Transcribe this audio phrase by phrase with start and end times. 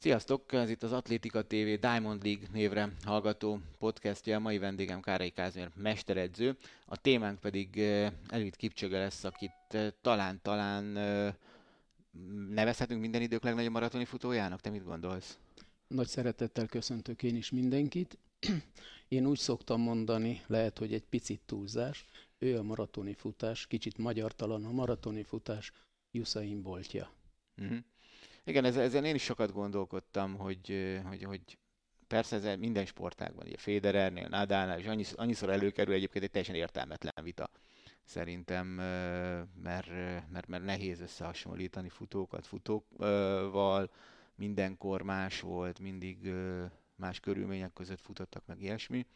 [0.00, 0.52] Sziasztok!
[0.52, 4.36] Ez itt az Atlétika TV Diamond League névre hallgató podcastja.
[4.36, 6.56] A mai vendégem Kárai Kázmér mesteredző.
[6.86, 11.34] A témánk pedig eh, Elvit Kipcsöge lesz, akit eh, talán-talán eh,
[12.50, 14.60] nevezhetünk minden idők legnagyobb maratoni futójának.
[14.60, 15.38] Te mit gondolsz?
[15.86, 18.18] Nagy szeretettel köszöntök én is mindenkit.
[19.08, 22.04] Én úgy szoktam mondani, lehet, hogy egy picit túlzás,
[22.38, 25.72] ő a maratoni futás, kicsit magyartalan a maratoni futás
[26.12, 27.10] Usain Boltja.
[27.56, 27.78] Uh-huh.
[28.48, 31.58] Igen, ezen én is sokat gondolkodtam, hogy, hogy, hogy
[32.06, 37.12] persze ez minden sportágban, ugye Federernél, Nadalnál, és annyisz, annyiszor előkerül egyébként egy teljesen értelmetlen
[37.22, 37.50] vita
[38.04, 38.66] szerintem,
[39.62, 39.90] mert,
[40.32, 43.90] mert, mert nehéz összehasonlítani futókat futókval,
[44.34, 46.32] mindenkor más volt, mindig
[46.96, 49.06] más körülmények között futottak meg ilyesmi.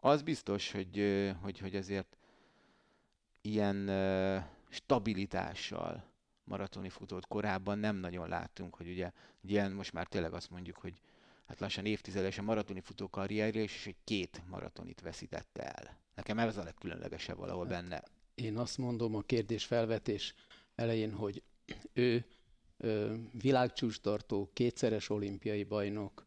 [0.00, 2.16] Az biztos, hogy, hogy, hogy ezért
[3.40, 3.90] ilyen
[4.68, 6.12] stabilitással
[6.44, 11.00] maratoni futót korábban nem nagyon láttunk, hogy ugye ilyen most már tényleg azt mondjuk, hogy
[11.46, 15.98] hát lassan évtizedes a maratoni futó karrierje, és egy két maratonit veszítette el.
[16.14, 18.02] Nekem ez a legkülönlegesebb valahol hát benne.
[18.34, 20.34] Én azt mondom a kérdés felvetés
[20.74, 21.42] elején, hogy
[21.92, 22.24] ő
[23.32, 26.26] világcsúcstartó, kétszeres olimpiai bajnok,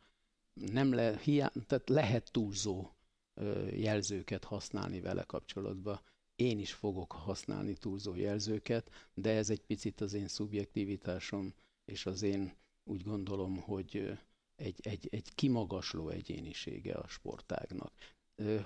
[0.54, 2.90] nem le, hiá, tehát lehet túlzó
[3.34, 6.00] ö, jelzőket használni vele kapcsolatban.
[6.38, 11.54] Én is fogok használni túlzó jelzőket, de ez egy picit az én szubjektivitásom,
[11.86, 14.20] és az én úgy gondolom, hogy
[14.56, 17.94] egy, egy, egy kimagasló egyénisége a sportágnak.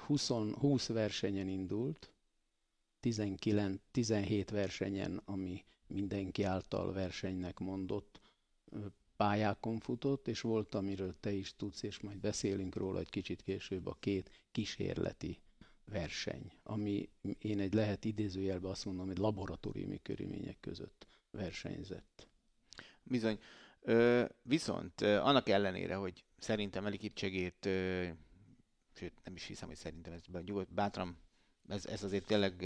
[0.06, 2.14] 20, 20 versenyen indult,
[3.00, 8.22] 19, 17 versenyen, ami mindenki által versenynek mondott,
[9.16, 13.88] pályákon futott, és volt, amiről te is tudsz, és majd beszélünk róla egy kicsit később,
[13.88, 15.40] a két kísérleti
[15.92, 22.28] verseny, ami én egy lehet idézőjelben azt mondom, hogy laboratóriumi körülmények között versenyzett.
[23.04, 23.40] Bizony.
[23.82, 27.66] Ö, viszont annak ellenére, hogy szerintem Eli Kipcsegét,
[28.94, 31.18] sőt nem is hiszem, hogy szerintem ez nyugodt, bátran
[31.68, 32.62] ez, ez azért tényleg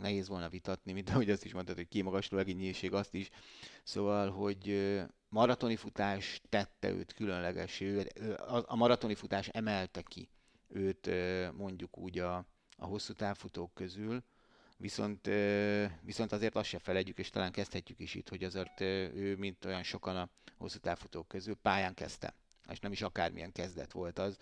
[0.00, 3.30] nehéz volna vitatni, mint ahogy azt is mondtad, hogy kimagasló egényészség azt is.
[3.82, 4.92] Szóval, hogy
[5.28, 8.06] maratoni futás tette őt különleges, ő,
[8.66, 10.28] a maratoni futás emelte ki
[10.68, 11.10] őt
[11.56, 12.46] mondjuk úgy a,
[12.82, 14.22] a hosszú távfutók közül,
[14.76, 15.26] viszont,
[16.00, 19.82] viszont azért azt se felejtjük, és talán kezdhetjük is itt, hogy azért ő, mint olyan
[19.82, 22.34] sokan a hosszú távfutók közül, pályán kezdte,
[22.70, 24.38] és nem is akármilyen kezdet volt az,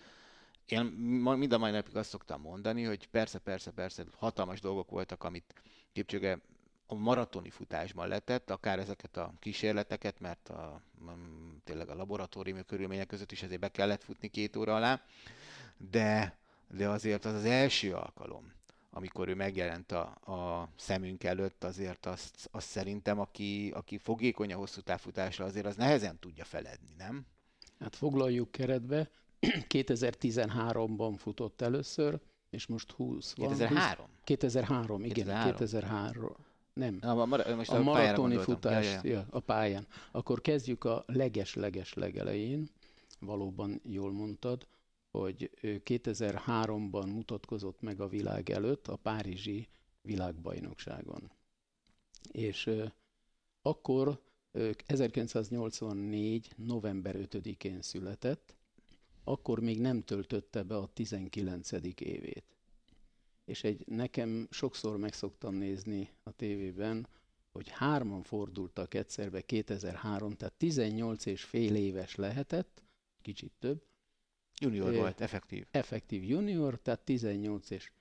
[0.65, 5.23] én mind a mai napig azt szoktam mondani, hogy persze, persze, persze, hatalmas dolgok voltak,
[5.23, 5.53] amit
[5.93, 6.39] Kipcsöge
[6.85, 10.81] a maratoni futásban letett, akár ezeket a kísérleteket, mert a,
[11.63, 15.01] tényleg a laboratóriumi körülmények között is ezért be kellett futni két óra alá,
[15.77, 16.39] de,
[16.73, 18.51] de azért az az első alkalom,
[18.89, 24.57] amikor ő megjelent a, a szemünk előtt, azért azt, azt szerintem, aki, aki fogékony a
[24.57, 27.25] hosszú távfutásra, azért az nehezen tudja feledni, nem?
[27.79, 29.09] Hát foglaljuk keretbe,
[29.69, 33.47] 2013-ban futott először, és most 20 van.
[33.47, 34.05] 2003?
[34.23, 35.51] 2003, igen, 2003.
[35.51, 36.35] 2003.
[36.73, 36.97] Nem.
[37.01, 39.11] A, mar- most a, a maratoni futás ja, ja.
[39.11, 39.87] Ja, a pályán.
[40.11, 42.69] Akkor kezdjük a leges-leges legelején.
[43.19, 44.67] Valóban jól mondtad,
[45.11, 49.67] hogy 2003-ban mutatkozott meg a világ előtt a Párizsi
[50.01, 51.31] világbajnokságon.
[52.31, 52.69] És
[53.61, 54.21] akkor
[54.85, 56.51] 1984.
[56.55, 58.55] november 5-én született,
[59.23, 61.71] akkor még nem töltötte be a 19.
[61.99, 62.45] évét.
[63.45, 67.07] És egy, nekem sokszor meg szoktam nézni a tévében,
[67.51, 72.83] hogy hárman fordultak egyszerbe 2003, tehát 18 és fél éves lehetett,
[73.21, 73.83] kicsit több.
[74.61, 75.65] Junior volt, effektív.
[75.71, 77.91] Effektív junior, tehát 18 és,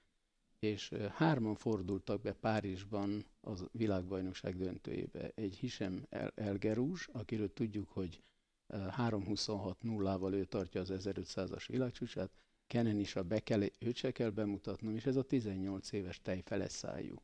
[0.58, 5.30] és hárman fordultak be Párizsban az világbajnokság döntőjébe.
[5.34, 8.22] Egy Hisem Elgerús, akiről tudjuk, hogy
[8.68, 12.30] 3.26 nullával ő tartja az 1500-as világcsúcsát,
[12.66, 17.14] Kenen is a Bekele, őt se kell bemutatnom, és ez a 18 éves tejfeleszájú.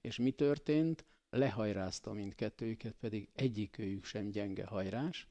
[0.00, 1.04] És mi történt?
[1.30, 5.28] Lehajrázta mindkettőjüket, pedig egyikőjük sem gyenge hajrás,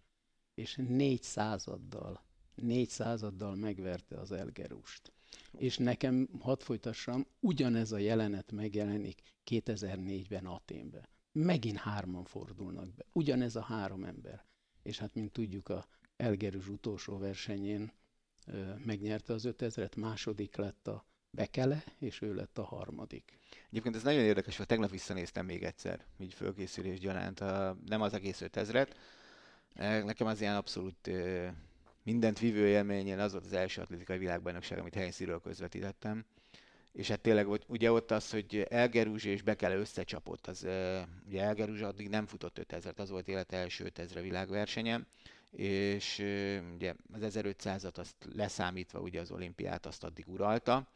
[0.53, 2.24] és négy századdal,
[2.56, 5.12] négy századdal megverte az Elgerust.
[5.58, 11.10] És nekem, hadd folytassam, ugyanez a jelenet megjelenik 2004-ben Aténbe.
[11.32, 13.06] Megint hárman fordulnak be.
[13.12, 14.46] Ugyanez a három ember
[14.84, 17.92] és hát mint tudjuk a Elgerus utolsó versenyén
[18.48, 23.38] ö, megnyerte az 5000-et, második lett a Bekele, és ő lett a harmadik.
[23.70, 28.14] Egyébként ez nagyon érdekes, hogy tegnap visszanéztem még egyszer, így fölkészülés gyanánt, a, nem az
[28.14, 28.90] egész 5000-et.
[29.74, 31.48] E, nekem az ilyen abszolút ö,
[32.04, 36.26] mindent vívő élményén az volt az első atlétikai világbajnokság, amit helyszínről közvetítettem.
[36.92, 40.68] És hát tényleg ugye ott az, hogy Elgerúzs és Bekele összecsapott, az
[41.28, 45.02] ugye Elgerúzs addig nem futott 5000 az volt élet első 5000 világversenye,
[45.52, 46.18] és
[46.76, 50.88] ugye az 1500-at azt leszámítva ugye az olimpiát azt addig uralta,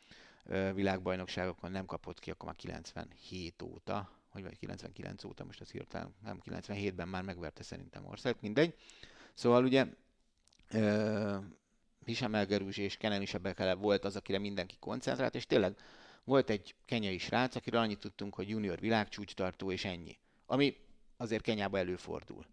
[0.73, 6.15] világbajnokságokon nem kapott ki, akkor már 97 óta, hogy vagy 99 óta, most az hirtelen,
[6.23, 8.75] nem 97-ben már megverte szerintem országot, mindegy.
[9.33, 9.85] Szóval ugye
[12.05, 13.35] Hisam Elgerúzs és Kenen is
[13.79, 15.75] volt az, akire mindenki koncentrált, és tényleg
[16.23, 20.17] volt egy kenyai srác, akiről annyit tudtunk, hogy junior világcsúcstartó, és ennyi.
[20.45, 20.75] Ami
[21.17, 22.45] azért Kenyába előfordul,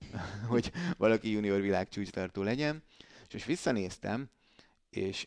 [0.48, 2.82] hogy valaki junior világcsúcstartó legyen.
[3.26, 4.30] És most visszanéztem,
[4.90, 5.26] és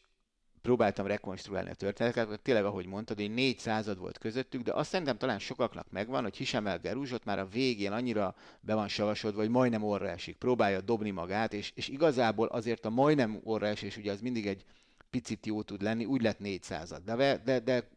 [0.65, 5.17] próbáltam rekonstruálni a történeteket, tényleg ahogy mondtad, egy négy század volt közöttük, de azt szerintem
[5.17, 9.49] talán sokaknak megvan, hogy Hisem el Gerúzsot már a végén annyira be van savasodva, hogy
[9.49, 14.11] majdnem orra esik, próbálja dobni magát, és, és igazából azért a majdnem orra esés, ugye
[14.11, 14.65] az mindig egy
[15.09, 17.87] picit jó tud lenni, úgy lett négy század, de, de, de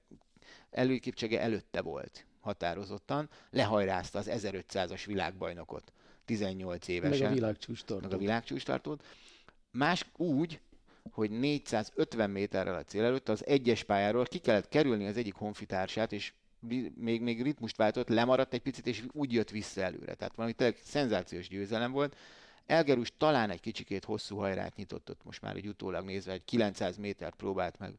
[0.70, 5.92] előképcsege előtte volt határozottan, lehajrázta az 1500-as világbajnokot
[6.24, 7.18] 18 évesen.
[7.22, 8.02] Meg a világcsúcstartót.
[8.02, 9.04] Meg a világcsúcstartót.
[9.70, 10.60] Más úgy,
[11.12, 16.12] hogy 450 méterrel a cél előtt az egyes pályáról ki kellett kerülni az egyik honfitársát,
[16.12, 16.32] és
[16.94, 20.14] még, még ritmust váltott, lemaradt egy picit, és úgy jött vissza előre.
[20.14, 22.16] Tehát valami tényleg szenzációs győzelem volt.
[22.66, 26.96] Elgerus talán egy kicsikét hosszú hajrát nyitott ott most már egy utólag nézve, egy 900
[26.96, 27.94] métert próbált meg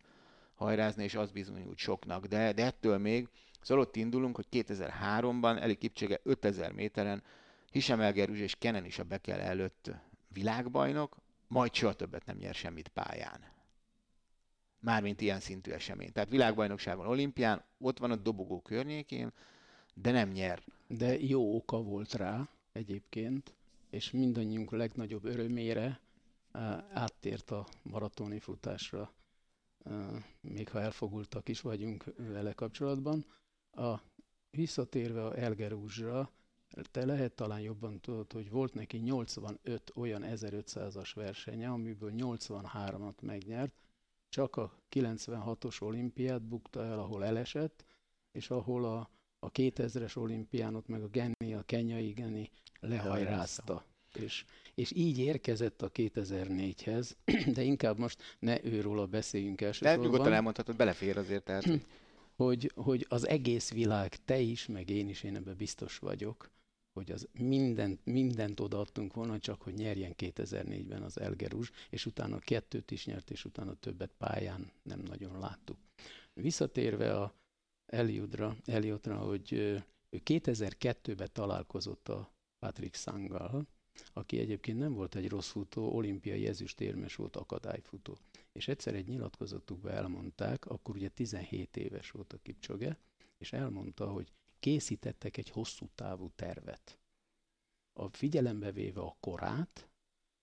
[0.56, 3.28] hajrázni, és az bizonyult soknak, de, de ettől még,
[3.62, 7.24] szóval ott indulunk, hogy 2003-ban Eli Kipcsege 5000 méteren,
[7.72, 9.92] Hisem Elgerus és Kenen is a Bekel előtt
[10.34, 11.18] világbajnok,
[11.50, 13.42] majd soha többet nem nyer semmit pályán.
[14.80, 16.12] Mármint ilyen szintű esemény.
[16.12, 19.34] Tehát világbajnokságon, olimpián, ott van a dobogó környékén,
[19.94, 20.64] de nem nyer.
[20.88, 23.54] De jó oka volt rá egyébként,
[23.90, 26.00] és mindannyiunk legnagyobb örömére
[26.94, 29.14] áttért a maratoni futásra,
[30.42, 33.26] még ha elfogultak is vagyunk vele kapcsolatban.
[33.72, 34.00] A,
[34.52, 36.32] visszatérve a Elgerúzsra,
[36.92, 43.74] te lehet talán jobban tudod, hogy volt neki 85 olyan 1500-as versenye, amiből 83-at megnyert,
[44.30, 47.86] csak a 96-os olimpiát bukta el, ahol elesett,
[48.32, 49.10] és ahol a,
[49.40, 52.50] a 2000-es olimpiánot meg a Genni, a kenyai Genni
[52.80, 53.86] lehajrázta.
[54.14, 54.46] És,
[54.76, 57.12] és így érkezett a 2004-hez,
[57.56, 60.02] de inkább most ne őróla beszéljünk elsősorban.
[60.02, 61.44] De nyugodtan elmondhatod, belefér azért.
[61.44, 61.66] Tehát,
[62.36, 66.52] hogy, hogy az egész világ, te is, meg én is, én ebben biztos vagyok,
[67.00, 72.92] hogy az mindent, mindent odaadtunk volna, csak hogy nyerjen 2004-ben az Elgerus, és utána kettőt
[72.92, 75.78] is nyert, és utána többet pályán nem nagyon láttuk.
[76.34, 77.34] Visszatérve a
[77.86, 83.68] Eliudra, Eliotra, hogy ő 2002-ben találkozott a Patrick Sanggal,
[84.14, 88.18] aki egyébként nem volt egy rossz futó, olimpiai ezüstérmes volt akadályfutó.
[88.52, 92.98] És egyszer egy nyilatkozatukban elmondták, akkor ugye 17 éves volt a Kipcsoge,
[93.38, 97.00] és elmondta, hogy készítettek egy hosszú távú tervet.
[97.94, 99.90] A figyelembe véve a korát,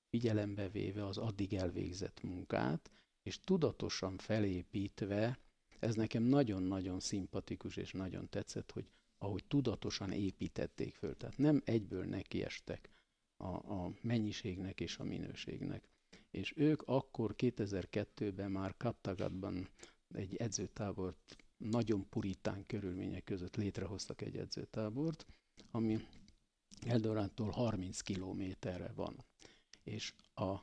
[0.09, 2.91] figyelembe véve az addig elvégzett munkát,
[3.23, 5.39] és tudatosan felépítve,
[5.79, 11.17] ez nekem nagyon-nagyon szimpatikus és nagyon tetszett, hogy ahogy tudatosan építették föl.
[11.17, 12.91] Tehát nem egyből nekiestek
[13.37, 15.89] a, a mennyiségnek és a minőségnek.
[16.31, 19.69] És ők akkor 2002-ben már Kaptagatban
[20.15, 25.27] egy edzőtábort nagyon puritán körülmények között létrehoztak egy edzőtábort,
[25.71, 26.07] ami
[26.87, 29.25] Eldorától 30 kilométerre van.
[29.83, 30.55] És a,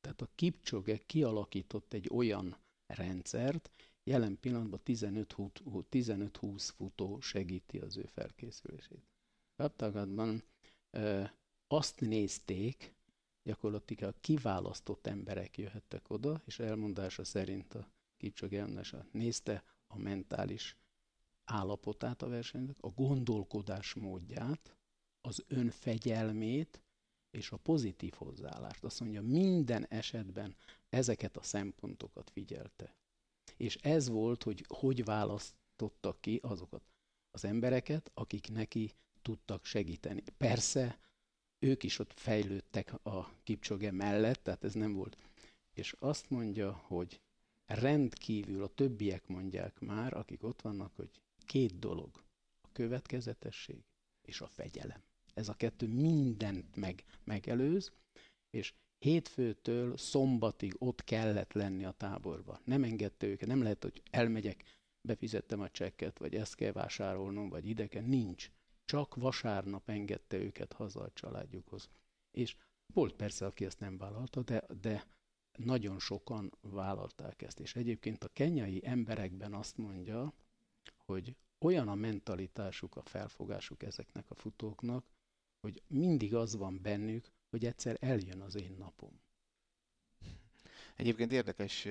[0.00, 2.56] tehát a Kipcsoge kialakított egy olyan
[2.86, 3.70] rendszert,
[4.04, 9.04] jelen pillanatban 15-20 futó segíti az ő felkészülését.
[9.56, 10.42] Kaptagadban
[11.66, 12.94] azt nézték,
[13.42, 18.66] gyakorlatilag kiválasztott emberek jöhettek oda, és elmondása szerint a Kipcsoge
[19.12, 20.76] nézte a mentális
[21.44, 24.76] állapotát a versenyzőnek, a gondolkodás módját,
[25.20, 26.82] az önfegyelmét
[27.30, 28.84] és a pozitív hozzáállást.
[28.84, 30.56] Azt mondja, minden esetben
[30.88, 32.94] ezeket a szempontokat figyelte.
[33.56, 36.82] És ez volt, hogy hogy választotta ki azokat
[37.30, 38.92] az embereket, akik neki
[39.22, 40.22] tudtak segíteni.
[40.36, 40.98] Persze,
[41.58, 45.16] ők is ott fejlődtek a kipcsoge mellett, tehát ez nem volt.
[45.72, 47.20] És azt mondja, hogy
[47.74, 52.22] rendkívül, a többiek mondják már, akik ott vannak, hogy két dolog,
[52.60, 53.84] a következetesség
[54.28, 55.02] és a fegyelem.
[55.34, 57.92] Ez a kettő mindent meg, megelőz,
[58.50, 62.60] és hétfőtől szombatig ott kellett lenni a táborba.
[62.64, 64.64] Nem engedte őket, nem lehet, hogy elmegyek,
[65.08, 68.50] befizettem a csekket, vagy ezt kell vásárolnom, vagy ideken, nincs.
[68.84, 71.88] Csak vasárnap engedte őket haza a családjukhoz.
[72.30, 72.56] És
[72.94, 75.06] volt persze, aki ezt nem vállalta, de, de
[75.56, 77.60] nagyon sokan vállalták ezt.
[77.60, 80.32] És egyébként a kenyai emberekben azt mondja,
[80.96, 85.04] hogy olyan a mentalitásuk, a felfogásuk ezeknek a futóknak,
[85.60, 89.20] hogy mindig az van bennük, hogy egyszer eljön az én napom.
[90.96, 91.84] Egyébként érdekes,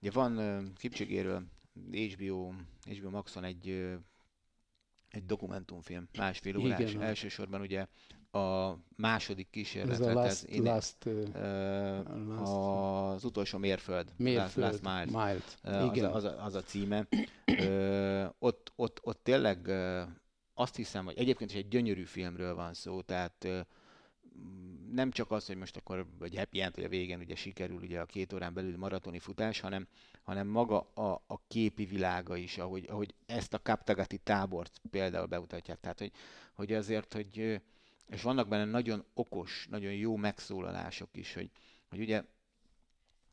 [0.00, 1.46] ugye van Kipcsegéről
[1.92, 2.52] HBO,
[2.84, 3.98] HBO Maxon egy
[5.10, 6.90] egy dokumentumfilm, másfél órás.
[6.90, 7.02] Igen.
[7.02, 7.86] Elsősorban ugye
[8.32, 9.92] a második kísérlet.
[9.92, 11.34] Ez a last, ez last, uh,
[12.28, 12.52] last,
[13.14, 14.12] az utolsó mérföld.
[14.16, 15.44] Mérföld, last, last mild.
[15.92, 16.04] Igen.
[16.04, 17.06] Az, a, az, a, az a címe.
[17.46, 20.00] uh, ott, ott, ott tényleg uh,
[20.54, 23.60] azt hiszem, hogy egyébként is egy gyönyörű filmről van szó, tehát uh,
[24.92, 28.00] nem csak az, hogy most akkor, vagy happy end, hogy a végén ugye sikerül ugye
[28.00, 29.86] a két órán belül maratoni futás, hanem,
[30.22, 35.80] hanem maga a, a képi világa is, ahogy, ahogy ezt a Kaptagati tábort például bemutatják.
[35.80, 36.12] Tehát, hogy,
[36.52, 37.60] hogy azért, hogy
[38.10, 41.50] és vannak benne nagyon okos, nagyon jó megszólalások is, hogy,
[41.88, 42.22] hogy ugye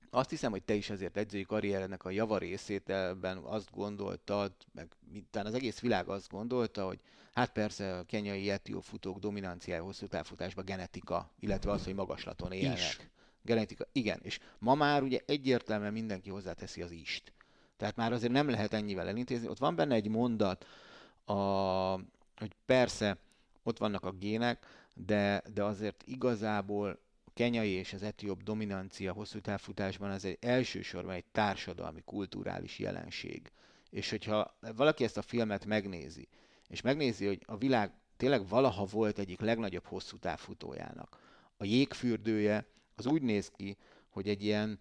[0.09, 4.87] azt hiszem, hogy te is azért edzői karrierednek a javarészét ebben azt gondoltad, meg
[5.29, 6.99] talán az egész világ azt gondolta, hogy
[7.33, 12.77] hát persze a kenyai etió futók dominanciája hosszú távfutásban genetika, illetve az, hogy magaslaton élnek.
[12.77, 12.99] Is.
[13.41, 14.19] Genetika, igen.
[14.23, 17.33] És ma már ugye egyértelműen mindenki hozzáteszi az ist.
[17.77, 19.47] Tehát már azért nem lehet ennyivel elintézni.
[19.47, 20.65] Ott van benne egy mondat,
[21.25, 21.33] a,
[22.35, 23.17] hogy persze
[23.67, 26.99] ott vannak a gének, de, de azért igazából
[27.33, 33.51] kenyai és az etióp dominancia hosszú távfutásban az egy elsősorban egy társadalmi, kulturális jelenség.
[33.89, 36.27] És hogyha valaki ezt a filmet megnézi,
[36.67, 41.19] és megnézi, hogy a világ tényleg valaha volt egyik legnagyobb hosszú távfutójának,
[41.57, 43.77] a jégfürdője az úgy néz ki,
[44.09, 44.79] hogy egy ilyen,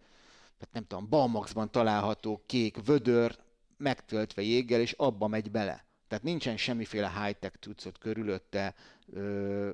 [0.61, 3.39] hát nem tudom, Balmaxban található kék vödör
[3.77, 5.86] megtöltve jéggel, és abba megy bele.
[6.09, 8.75] Tehát nincsen semmiféle high-tech tucot körülötte,
[9.07, 9.71] ö,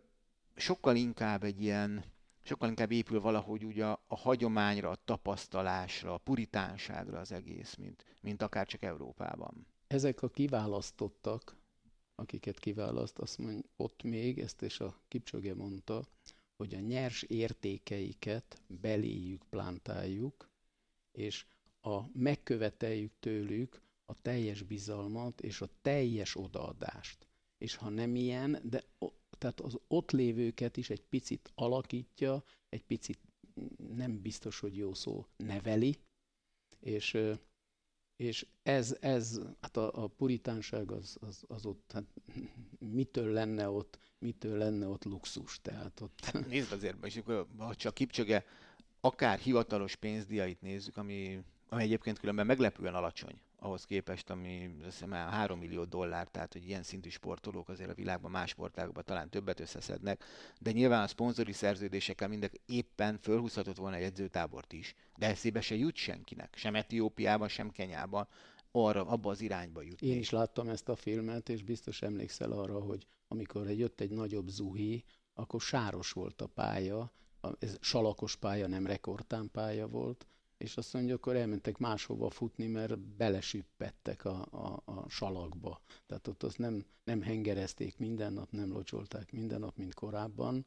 [0.55, 2.05] sokkal inkább egy ilyen,
[2.43, 8.05] sokkal inkább épül valahogy ugye a, a hagyományra, a tapasztalásra, a puritánságra az egész, mint,
[8.21, 9.67] mint akár csak Európában.
[9.87, 11.57] Ezek a kiválasztottak,
[12.15, 16.03] akiket kiválaszt, azt mondja, ott még, ezt és a Kipcsoge mondta,
[16.57, 20.51] hogy a nyers értékeiket beléjük plántáljuk,
[21.13, 21.47] és
[21.81, 23.82] a megköveteljük tőlük
[24.13, 27.27] a teljes bizalmat és a teljes odaadást.
[27.59, 28.85] És ha nem ilyen, de
[29.39, 33.19] tehát az ott lévőket is egy picit alakítja, egy picit
[33.95, 35.99] nem biztos, hogy jó szó, neveli,
[36.81, 37.19] és,
[38.17, 42.05] és ez, ez hát a, a puritánság az, az, az ott, hát
[42.79, 46.21] mitől lenne ott, mitől lenne ott luxus, tehát ott...
[46.25, 47.23] Hát nézd azért, és
[47.59, 48.45] ha csak Kipcsöge
[49.01, 55.59] akár hivatalos pénzdiait nézzük, ami, ami egyébként különben meglepően alacsony ahhoz képest, ami hiszem 3
[55.59, 60.25] millió dollár, tehát hogy ilyen szintű sportolók azért a világban más sportágokban talán többet összeszednek,
[60.61, 65.75] de nyilván a szponzori szerződésekkel mindek éppen fölhúzhatott volna egy edzőtábort is, de eszébe se
[65.75, 68.29] jut senkinek, sem Etiópiában, sem Kenyában,
[68.71, 70.03] arra, abba az irányba jut.
[70.03, 74.49] Én is láttam ezt a filmet, és biztos emlékszel arra, hogy amikor jött egy nagyobb
[74.49, 75.05] zuhi,
[75.35, 77.13] akkor sáros volt a pálya,
[77.59, 80.27] ez salakos pálya, nem rekordtán pálya volt,
[80.63, 85.81] és azt mondja, akkor elmentek máshova futni, mert belesüppettek a, a, a salakba.
[86.07, 90.67] Tehát ott azt nem, nem hengerezték minden nap, nem locsolták minden nap, mint korábban.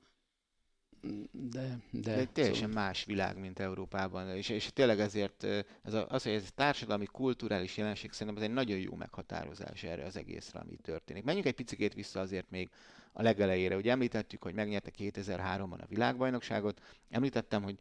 [1.32, 2.84] De, de, de teljesen szóval...
[2.84, 4.30] más világ, mint Európában.
[4.30, 5.44] És, és tényleg ezért
[5.84, 10.06] ez a, az, hogy ez társadalmi, kulturális jelenség szerintem ez egy nagyon jó meghatározás erre
[10.06, 11.24] az egészre, ami történik.
[11.24, 12.70] Menjünk egy picit vissza azért még
[13.12, 13.75] a legelejére.
[13.75, 16.82] Ugye említettük, hogy megnyerte 2003-ban a világbajnokságot.
[17.10, 17.80] Említettem, hogy,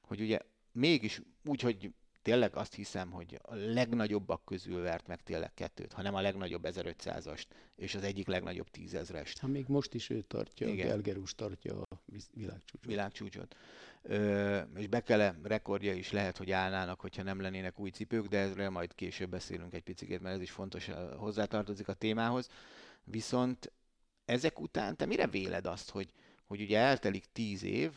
[0.00, 0.38] hogy ugye
[0.78, 1.90] mégis úgy, hogy
[2.22, 7.44] tényleg azt hiszem, hogy a legnagyobbak közül vert meg tényleg kettőt, hanem a legnagyobb 1500-ast,
[7.76, 9.38] és az egyik legnagyobb tízezrest.
[9.38, 10.86] Ha még most is ő tartja, Igen.
[10.86, 12.00] Gelgerus tartja a
[12.32, 12.86] világcsúcsot.
[12.86, 13.56] Világcsúcsot.
[14.02, 18.70] Ö, és Bekele rekordja is lehet, hogy állnának, hogyha nem lennének új cipők, de ezről
[18.70, 22.48] majd később beszélünk egy picit, mert ez is fontos, hozzátartozik a témához.
[23.04, 23.72] Viszont
[24.24, 26.12] ezek után te mire véled azt, hogy,
[26.46, 27.92] hogy ugye eltelik tíz év,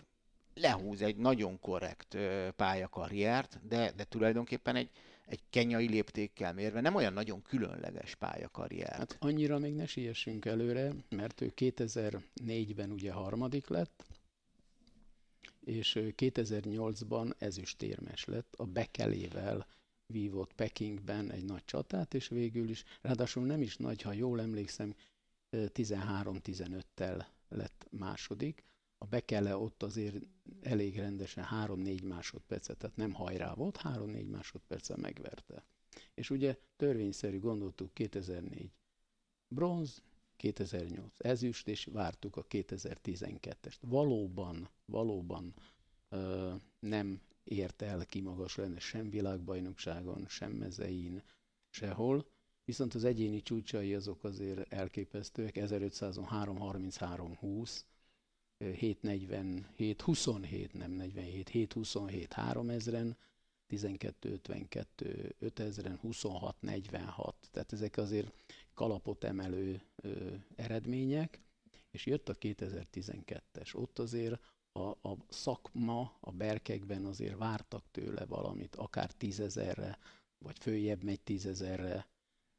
[0.53, 2.17] lehúz egy nagyon korrekt
[2.55, 4.89] pályakarriert, de, de tulajdonképpen egy,
[5.25, 8.97] egy kenyai léptékkel mérve nem olyan nagyon különleges pályakarriert.
[8.97, 14.05] Hát annyira még ne siessünk előre, mert ő 2004-ben ugye harmadik lett,
[15.59, 19.67] és 2008-ban ezüstérmes lett, a Bekelével
[20.05, 24.95] vívott Pekingben egy nagy csatát, és végül is, ráadásul nem is nagy, ha jól emlékszem,
[25.51, 28.63] 13-15-tel lett második,
[29.01, 30.15] a Bekele ott azért
[30.61, 35.63] elég rendesen 3-4 másodpercet, tehát nem hajrá volt, 3-4 másodperccel megverte.
[36.13, 38.71] És ugye törvényszerű gondoltuk 2004
[39.47, 40.01] bronz,
[40.35, 43.77] 2008 ezüst, és vártuk a 2012-est.
[43.81, 45.53] Valóban, valóban
[46.09, 48.05] ö, nem ért el
[48.55, 51.23] lenne sem világbajnokságon, sem mezein,
[51.69, 52.25] sehol,
[52.65, 57.81] viszont az egyéni csúcsai azok azért elképesztőek, 1500-on 3.33.20,
[58.61, 63.15] 747, 27, nem 47, 727, 3000-en,
[63.67, 67.35] 1252, 5000-en, 26, 46.
[67.51, 68.33] Tehát ezek azért
[68.73, 71.39] kalapot emelő ö, eredmények,
[71.91, 73.75] és jött a 2012-es.
[73.75, 74.39] Ott azért
[74.71, 79.97] a, a szakma a berkekben azért vártak tőle valamit, akár tízezerre,
[80.37, 82.07] vagy följebb megy tízezerre,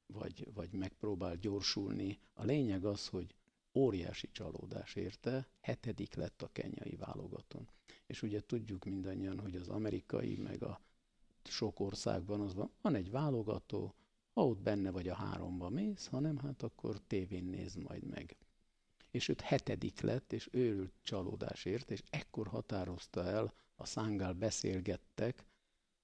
[0.07, 2.19] vagy, vagy megpróbál gyorsulni.
[2.35, 3.35] A lényeg az, hogy
[3.75, 7.69] óriási csalódás érte, hetedik lett a kenyai válogatón.
[8.07, 10.81] És ugye tudjuk mindannyian, hogy az amerikai, meg a
[11.45, 13.95] sok országban az van, van egy válogató,
[14.33, 18.37] ha ott benne vagy a háromba mész, hanem hát akkor tévén nézd majd meg.
[19.11, 25.45] És őt hetedik lett, és őrült csalódás ért, és ekkor határozta el, a szángál beszélgettek,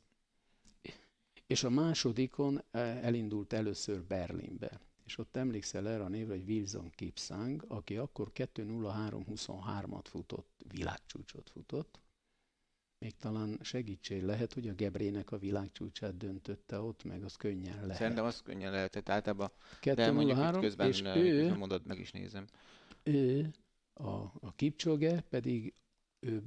[1.48, 4.80] és a másodikon e, elindult először Berlinbe.
[5.06, 12.00] És ott emlékszel erre a névre, hogy Wilson Kipsang, aki akkor 2.03.23-at futott, világcsúcsot futott.
[13.00, 17.98] Még talán segítség lehet, hogy a Gebrének a világcsúcsát döntötte ott, meg az könnyen lehet.
[17.98, 19.52] Szerintem az könnyen lehetett általában.
[19.82, 22.46] 2.03, közben és ő, mondod, meg is nézem.
[23.04, 23.52] Ő,
[23.98, 25.74] a, a Kipcsoge pedig
[26.20, 26.44] ő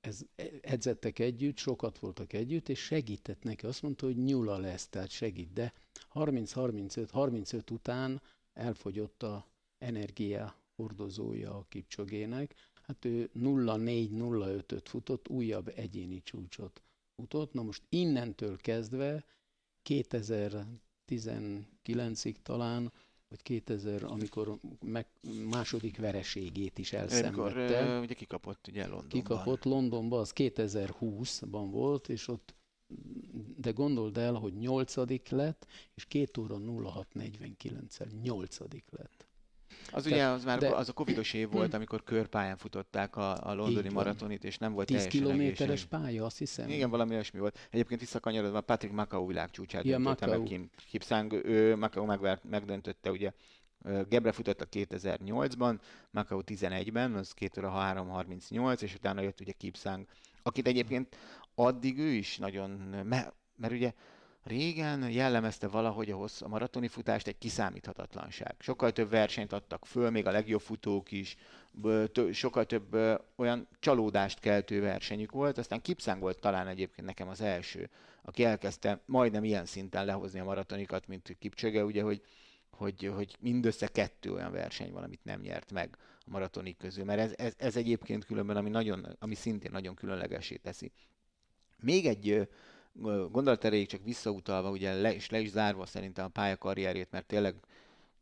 [0.00, 0.20] ez,
[0.62, 3.66] edzettek együtt, sokat voltak együtt, és segített neki.
[3.66, 5.52] Azt mondta, hogy nyula lesz, tehát segít.
[5.52, 5.72] De
[6.14, 9.46] 30-35, 35 után elfogyott a
[9.78, 12.54] energia hordozója a Kipcsogének.
[12.82, 16.82] Hát ő 0-4-0-5-öt futott, újabb egyéni csúcsot
[17.16, 17.52] futott.
[17.52, 19.24] Na most innentől kezdve
[19.88, 22.92] 2019-ig talán
[23.28, 25.06] vagy 2000, amikor meg,
[25.50, 27.78] második vereségét is elszenvedte.
[27.78, 29.08] Amikor ugye kikapott ugye Londonban.
[29.08, 32.54] Kikapott Londonban, az 2020-ban volt, és ott
[33.56, 39.13] de gondold el, hogy nyolcadik lett, és 2 óra 0649-el nyolcadik lett.
[39.92, 43.54] Az ugye az már de, az a covidos év volt, amikor körpályán futották a, a
[43.54, 46.68] londoni maratonit, és nem volt 10 kilométeres pálya, azt hiszem.
[46.68, 47.68] Igen, valami olyasmi volt.
[47.70, 53.32] Egyébként visszakanyarodva Patrick Macau világcsúcsát ja, döntötte meg Kim, Kipsang, ő Macau megvert, megdöntötte ugye
[54.08, 55.78] Gebre futott a 2008-ban,
[56.10, 60.06] Macau 11-ben, az 2 óra 3.38, és utána jött ugye Kipsang,
[60.42, 61.16] akit egyébként
[61.54, 62.70] addig ő is nagyon,
[63.04, 63.92] mert, mert ugye
[64.44, 68.54] Régen jellemezte valahogy a, hossz, a maratoni futást egy kiszámíthatatlanság.
[68.58, 71.36] Sokkal több versenyt adtak föl, még a legjobb futók is,
[72.32, 72.96] sokkal több
[73.36, 77.90] olyan csalódást keltő versenyük volt, aztán Kipszang volt talán egyébként nekem az első,
[78.22, 82.22] aki elkezdte majdnem ilyen szinten lehozni a maratonikat, mint Kipcsöge, ugye, hogy,
[82.70, 87.20] hogy, hogy mindössze kettő olyan verseny van, amit nem nyert meg a maratonik közül, mert
[87.20, 90.92] ez, ez, ez egyébként különben, ami, nagyon, ami szintén nagyon különlegesé teszi.
[91.80, 92.48] Még egy
[93.02, 97.54] gondolat erejéig csak visszautalva, ugye le, és le is zárva szerintem a pályakarrierét, mert tényleg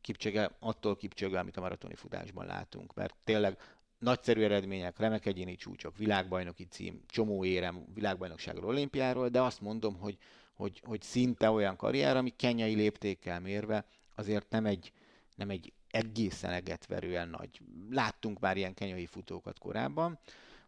[0.00, 3.58] kipcsöge, attól kipcsöge, amit a maratoni futásban látunk, mert tényleg
[3.98, 10.18] nagyszerű eredmények, remek egyéni csúcsok, világbajnoki cím, csomó érem világbajnokságról, olimpiáról, de azt mondom, hogy,
[10.54, 14.92] hogy, hogy szinte olyan karrier, ami kenyai léptékkel mérve azért nem egy,
[15.34, 17.60] nem egy egészen egetverően nagy.
[17.90, 20.18] Láttunk már ilyen kenyai futókat korábban.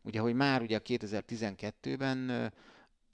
[0.03, 2.53] Ugye, hogy már ugye 2012-ben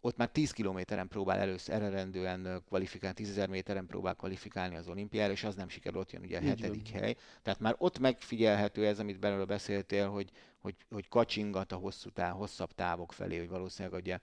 [0.00, 5.32] ott már 10 kilométeren próbál először eredendően kvalifikálni, 10 ezer méteren próbál kvalifikálni az olimpiára,
[5.32, 7.00] és az nem sikerül, ott jön ugye a hetedik van.
[7.00, 7.16] hely.
[7.42, 12.36] Tehát már ott megfigyelhető ez, amit belőle beszéltél, hogy, hogy, hogy kacsingat a hosszú táv,
[12.36, 14.18] hosszabb távok felé, hogy valószínűleg ugye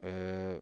[0.00, 0.54] ö,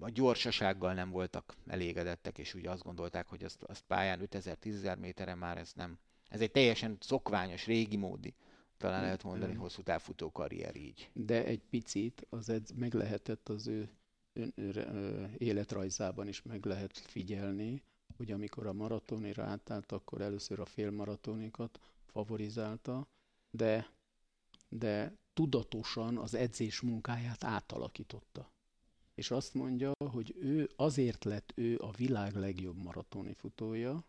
[0.00, 5.38] a gyorsasággal nem voltak elégedettek, és ugye azt gondolták, hogy azt, azt pályán 5000-10 méteren
[5.38, 5.98] már ez nem.
[6.28, 8.34] Ez egy teljesen szokványos, régi módi
[8.84, 11.10] talán lehet mondani, hosszú távfutó karrier így.
[11.12, 13.90] De egy picit az edz, meg lehetett az ő,
[14.32, 17.82] ő, ő életrajzában is meg lehet figyelni,
[18.16, 23.08] hogy amikor a maratonira átállt, akkor először a félmaratonikat favorizálta,
[23.50, 23.90] de,
[24.68, 28.52] de tudatosan az edzés munkáját átalakította.
[29.14, 34.04] És azt mondja, hogy ő azért lett ő a világ legjobb maratoni futója,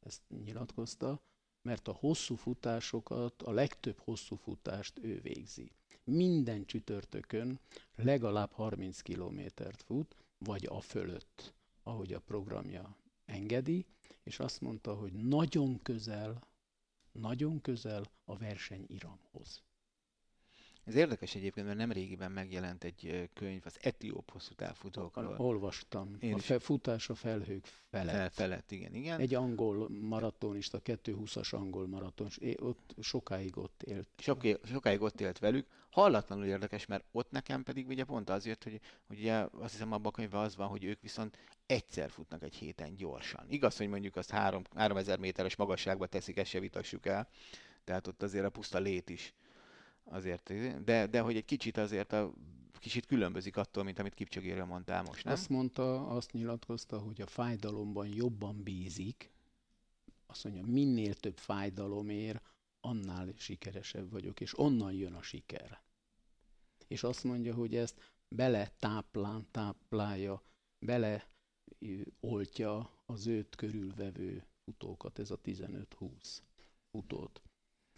[0.00, 1.20] ezt nyilatkozta,
[1.66, 5.72] mert a hosszú futásokat, a legtöbb hosszú futást ő végzi.
[6.04, 7.60] Minden csütörtökön
[7.94, 13.86] legalább 30 kilométert fut, vagy a fölött, ahogy a programja engedi,
[14.22, 16.40] és azt mondta, hogy nagyon közel,
[17.12, 19.62] nagyon közel a verseny iramhoz.
[20.86, 25.34] Ez érdekes egyébként, mert nem régiben megjelent egy könyv az etióp hosszú távfutókról.
[25.38, 26.16] Olvastam.
[26.20, 28.14] Én a fe, futás a felhők felett.
[28.14, 29.20] Fel, felett, igen, igen.
[29.20, 34.08] Egy angol maratonista, 220-as angol maraton, ott sokáig ott élt.
[34.18, 35.66] Soké, sokáig ott élt velük.
[35.90, 39.92] Hallatlanul érdekes, mert ott nekem pedig ugye pont az jött, hogy, hogy ugye azt hiszem
[39.92, 43.46] abban a könyvben az van, hogy ők viszont egyszer futnak egy héten gyorsan.
[43.48, 47.28] Igaz, hogy mondjuk azt 3, 3000 méteres magasságba teszik, ezt se vitassuk el.
[47.84, 49.34] Tehát ott azért a puszta lét is
[50.10, 50.52] azért,
[50.84, 52.32] de, de hogy egy kicsit azért a
[52.86, 55.32] kicsit különbözik attól, mint amit Kipcsogéről mondtál most, nem?
[55.32, 59.30] Azt mondta, azt nyilatkozta, hogy a fájdalomban jobban bízik.
[60.26, 62.40] Azt mondja, minél több fájdalom ér,
[62.80, 65.80] annál sikeresebb vagyok, és onnan jön a siker.
[66.88, 70.42] És azt mondja, hogy ezt bele táplán, táplálja,
[70.78, 71.28] bele
[72.20, 76.38] oltja az őt körülvevő futókat, ez a 15-20
[76.90, 77.42] futót.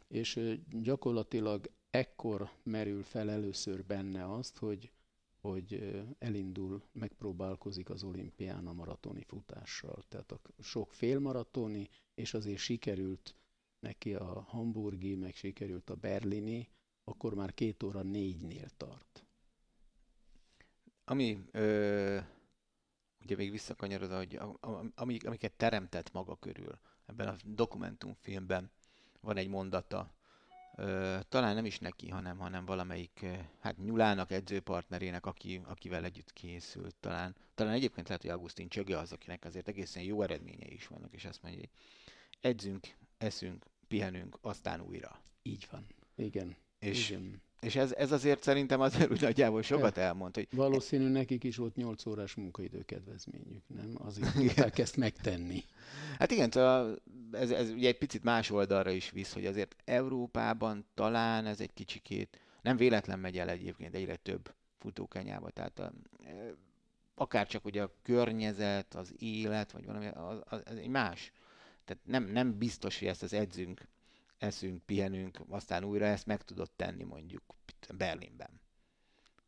[0.07, 4.93] És gyakorlatilag ekkor merül fel először benne azt, hogy,
[5.41, 10.05] hogy elindul, megpróbálkozik az olimpián a maratoni futással.
[10.09, 13.35] Tehát a sok félmaratoni, és azért sikerült
[13.81, 16.69] neki a hamburgi, meg sikerült a berlini,
[17.05, 19.25] akkor már két óra négynél tart.
[21.05, 22.19] Ami ö,
[23.23, 24.41] ugye még visszakanyarod, hogy
[24.95, 28.71] amik, amiket teremtett maga körül, ebben a dokumentumfilmben
[29.21, 30.18] van egy mondata,
[31.29, 33.27] talán nem is neki, hanem, hanem valamelyik,
[33.61, 36.95] hát Nyulának edzőpartnerének, aki, akivel együtt készült.
[37.01, 41.13] Talán, talán egyébként lehet, hogy Augustin Csöge az, akinek azért egészen jó eredményei is vannak,
[41.13, 41.71] és azt mondja, hogy
[42.41, 42.87] edzünk,
[43.19, 45.21] eszünk, pihenünk, aztán újra.
[45.43, 45.87] Így van.
[46.17, 46.57] Igen.
[46.79, 47.43] És, Igen.
[47.61, 50.35] És ez, ez azért szerintem azért úgy nagyjából sokat elmond.
[50.35, 50.49] Hogy...
[50.51, 53.95] Valószínű nekik is volt 8 órás munkaidő kedvezményük, nem?
[53.95, 55.65] Azért tudták ezt megtenni.
[56.19, 60.87] Hát igen, szóval ez, ez ugye egy picit más oldalra is visz, hogy azért Európában
[60.95, 65.93] talán ez egy kicsikét, nem véletlen megy el egyébként egyre több futókenyába, tehát a,
[67.15, 71.33] akár csak ugye a környezet, az élet, vagy valami, az, az, az egy más.
[71.85, 73.89] Tehát nem, nem biztos, hogy ezt az edzünk,
[74.39, 77.43] eszünk, pihenünk, aztán újra ezt meg tudod tenni mondjuk
[77.97, 78.61] Berlinben.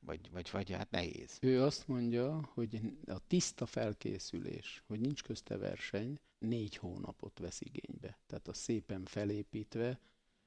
[0.00, 1.38] Vagy, vagy, vagy hát nehéz.
[1.40, 8.18] Ő azt mondja, hogy a tiszta felkészülés, hogy nincs közte verseny, négy hónapot vesz igénybe.
[8.26, 10.00] Tehát a szépen felépítve.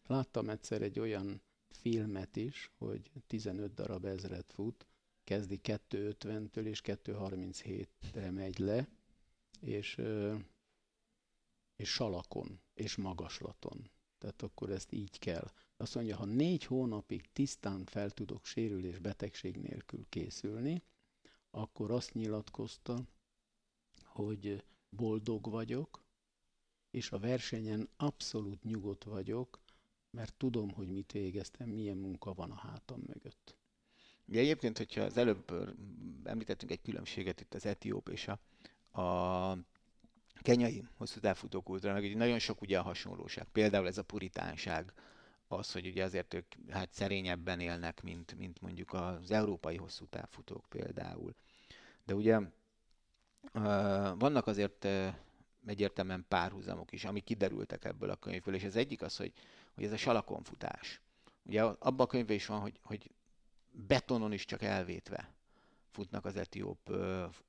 [0.05, 4.87] Láttam egyszer egy olyan filmet is, hogy 15 darab ezret fut,
[5.23, 8.87] kezdi 250-től és 237-re megy le,
[9.59, 10.01] és,
[11.75, 13.91] és salakon, és magaslaton.
[14.23, 15.51] Tehát akkor ezt így kell.
[15.77, 20.83] Azt mondja, ha négy hónapig tisztán fel tudok sérülés betegség nélkül készülni,
[21.51, 23.03] akkor azt nyilatkozta,
[24.03, 26.03] hogy boldog vagyok,
[26.91, 29.61] és a versenyen abszolút nyugodt vagyok,
[30.11, 33.57] mert tudom, hogy mit végeztem, milyen munka van a hátam mögött.
[34.25, 35.51] Ugye egyébként, hogyha az előbb
[36.23, 38.39] említettünk egy különbséget itt az etióp és a,
[39.01, 39.57] a
[40.43, 43.47] kenyai hosszú távfutó kultúra, meg nagyon sok ugye a hasonlóság.
[43.51, 44.93] Például ez a puritánság,
[45.47, 50.65] az, hogy ugye azért ők hát szerényebben élnek, mint, mint mondjuk az európai hosszú távfutók
[50.69, 51.35] például.
[52.05, 52.39] De ugye
[54.17, 54.87] vannak azért
[55.65, 59.33] egyértelműen párhuzamok is, amik kiderültek ebből a könyvből, és az egyik az, hogy,
[59.75, 61.01] hogy ez a salakonfutás.
[61.43, 63.11] Ugye abban a könyvben is van, hogy, hogy
[63.71, 65.33] betonon is csak elvétve
[65.93, 66.91] futnak az etióp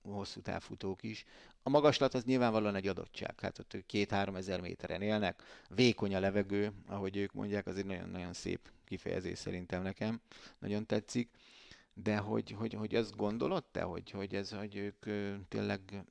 [0.03, 1.25] hosszú távfutók is.
[1.67, 6.73] A magaslat az nyilvánvalóan egy adottság, hát ott két-három ezer méteren élnek, vékony a levegő,
[6.87, 10.21] ahogy ők mondják, az egy nagyon-nagyon szép kifejezés szerintem nekem,
[10.59, 11.31] nagyon tetszik,
[11.95, 15.05] de hogy, hogy, hogy azt gondolod te, hogy, hogy ez, hogy ők
[15.49, 16.05] tényleg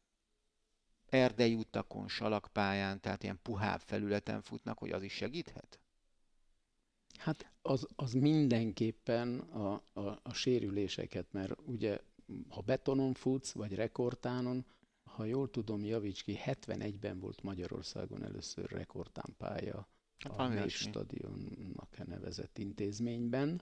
[1.10, 5.80] erdei utakon, salakpályán, tehát ilyen puhább felületen futnak, hogy az is segíthet?
[7.18, 12.00] Hát az, az mindenképpen a, a, a sérüléseket, mert ugye
[12.50, 14.66] ha betonon futsz, vagy rekordtánon,
[15.14, 19.88] ha jól tudom, javíts ki, 71-ben volt Magyarországon először rekordtánpálya
[20.30, 23.62] a Nép stadionnak nevezett intézményben,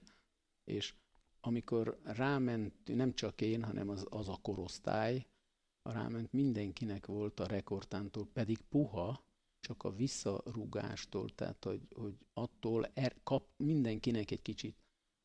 [0.63, 0.93] és
[1.39, 5.27] amikor ráment, nem csak én, hanem az, az a korosztály,
[5.81, 9.23] ráment mindenkinek volt a rekordtántól, pedig puha,
[9.59, 14.75] csak a visszarúgástól, tehát hogy, hogy attól er, kap mindenkinek egy kicsit,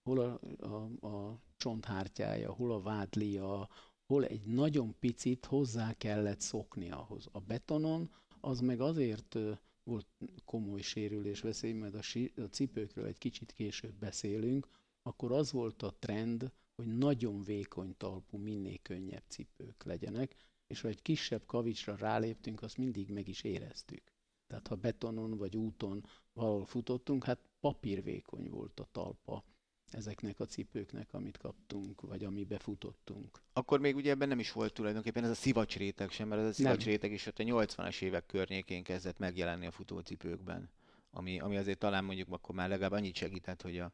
[0.02, 3.68] hol a, a, a csonthártyája, hol a vádlia,
[4.06, 7.28] hol egy nagyon picit hozzá kellett szokni ahhoz.
[7.32, 9.38] A betonon az meg azért
[9.82, 10.06] volt
[10.44, 14.68] komoly sérülés veszély, mert a, si, a cipőkről egy kicsit később beszélünk,
[15.02, 20.34] akkor az volt a trend, hogy nagyon vékony talpú, minél könnyebb cipők legyenek,
[20.66, 24.12] és ha egy kisebb kavicsra ráléptünk, azt mindig meg is éreztük.
[24.46, 29.44] Tehát ha betonon vagy úton valahol futottunk, hát papírvékony volt a talpa
[29.90, 33.40] ezeknek a cipőknek, amit kaptunk, vagy amibe futottunk.
[33.52, 36.52] Akkor még ugye ebben nem is volt tulajdonképpen ez a szivacsréteg sem, mert ez a
[36.52, 40.70] szivacsréteg is ott a 80-as évek környékén kezdett megjelenni a futócipőkben,
[41.10, 43.92] ami, ami azért talán mondjuk akkor már legalább annyit segített, hogy a,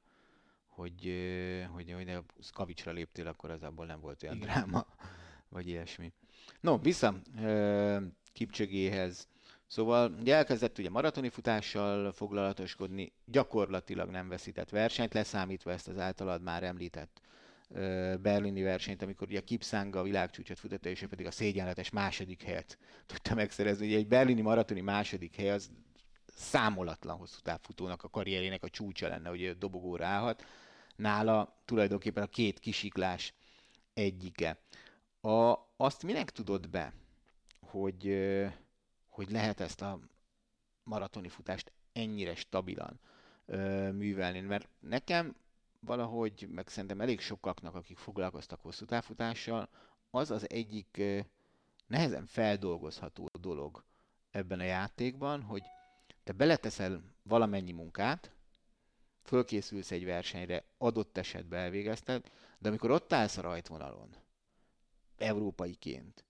[0.67, 1.13] hogy,
[1.73, 4.49] hogy, hogy a kavicsra léptél, akkor az abból nem volt olyan Igen.
[4.49, 4.87] dráma,
[5.49, 6.13] vagy ilyesmi.
[6.61, 7.15] No, vissza
[8.33, 9.29] Kipcsögéhez.
[9.73, 16.43] Szóval ugye elkezdett ugye maratoni futással foglalatoskodni, gyakorlatilag nem veszített versenyt, leszámítva ezt az általad
[16.43, 17.21] már említett
[18.21, 22.79] berlini versenyt, amikor ugye Kipszanga a világcsúcsot futotta, és ő pedig a szégyenletes második helyet
[23.07, 23.87] tudta megszerezni.
[23.87, 25.71] Ugye egy berlini maratoni második hely az
[26.27, 30.45] számolatlan hosszú távfutónak a karrierének a csúcsa lenne, hogy dobogóra állhat.
[30.97, 33.35] Nála tulajdonképpen a két kisiklás
[33.95, 34.59] egyike.
[35.21, 36.93] A, azt minek tudod be,
[37.61, 38.07] hogy
[39.13, 39.99] hogy lehet ezt a
[40.85, 43.01] maratoni futást ennyire stabilan
[43.47, 44.41] ö, művelni.
[44.41, 45.37] Mert nekem
[45.81, 49.69] valahogy, meg szerintem elég sokaknak, akik foglalkoztak hosszú távfutással,
[50.11, 51.21] az az egyik ö,
[51.87, 53.85] nehezen feldolgozható dolog
[54.31, 55.63] ebben a játékban, hogy
[56.25, 58.31] te beleteszel valamennyi munkát,
[59.23, 64.15] fölkészülsz egy versenyre, adott esetben elvégezted, de amikor ott állsz a rajtvonalon,
[65.17, 66.25] európaiként,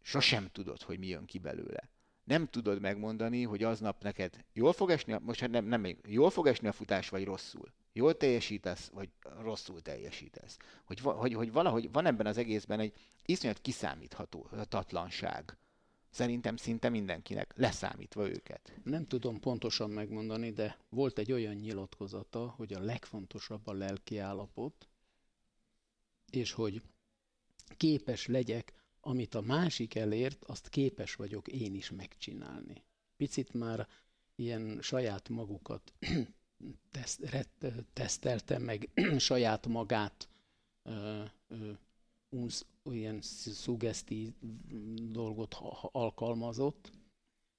[0.00, 1.92] sosem tudod, hogy mi jön ki belőle
[2.24, 6.46] nem tudod megmondani, hogy aznap neked jól fog esni, most hát nem, nem, jól fog
[6.46, 7.72] esni a futás, vagy rosszul.
[7.92, 9.08] Jól teljesítesz, vagy
[9.40, 10.56] rosszul teljesítesz.
[10.84, 12.92] Hogy, hogy, hogy valahogy van ebben az egészben egy
[13.24, 15.56] iszonyat kiszámíthatatlanság.
[16.10, 18.72] Szerintem szinte mindenkinek, leszámítva őket.
[18.84, 24.88] Nem tudom pontosan megmondani, de volt egy olyan nyilatkozata, hogy a legfontosabb a lelki állapot,
[26.30, 26.82] és hogy
[27.76, 28.72] képes legyek
[29.04, 32.82] amit a másik elért, azt képes vagyok én is megcsinálni.
[33.16, 33.88] Picit már
[34.34, 35.92] ilyen saját magukat
[36.90, 37.48] teszt,
[37.92, 40.28] teszteltem meg, saját magát
[40.82, 41.72] ö, ö,
[42.28, 44.34] unsz, ilyen szugeszti
[45.10, 45.56] dolgot
[45.92, 46.90] alkalmazott,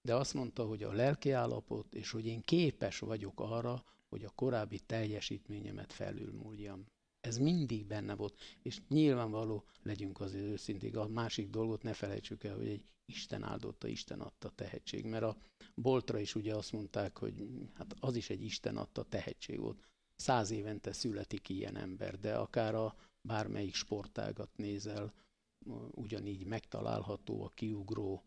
[0.01, 4.29] de azt mondta, hogy a lelki állapot, és hogy én képes vagyok arra, hogy a
[4.29, 6.86] korábbi teljesítményemet felülmúljam.
[7.25, 12.55] Ez mindig benne volt, és nyilvánvaló, legyünk azért őszinték, a másik dolgot ne felejtsük el,
[12.55, 15.38] hogy egy Isten áldotta, Isten adta tehetség, mert a
[15.75, 19.83] boltra is ugye azt mondták, hogy hát az is egy Isten adta tehetség volt.
[20.15, 22.95] Száz évente születik ilyen ember, de akár a
[23.27, 25.13] bármelyik sportágat nézel,
[25.91, 28.23] ugyanígy megtalálható a kiugró,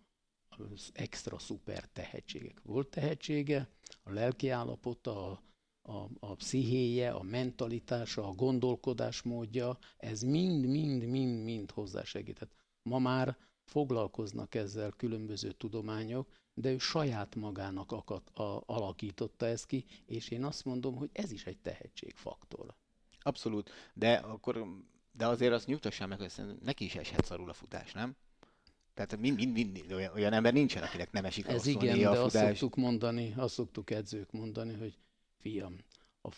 [0.49, 2.61] az extra szuper tehetségek.
[2.63, 3.69] Volt tehetsége,
[4.03, 5.43] a lelki állapota, a
[5.89, 12.53] a, a pszichéje, a mentalitása, a gondolkodásmódja, ez mind-mind-mind-mind hozzásegített.
[12.83, 19.85] Ma már foglalkoznak ezzel különböző tudományok, de ő saját magának akad, a, alakította ezt ki,
[20.07, 22.75] és én azt mondom, hogy ez is egy tehetségfaktor.
[23.21, 24.67] Abszolút, de akkor
[25.13, 26.33] de azért azt nyugtassál meg, hogy
[26.65, 28.17] neki is eshet szarul a futás, nem?
[28.95, 32.17] Tehát mind, mind, mind, olyan, olyan ember nincsen, akinek nem esik Ez igen, a de
[32.17, 32.35] futás.
[32.35, 34.99] azt szoktuk mondani, azt szoktuk edzők mondani, hogy
[35.49, 35.77] fiam,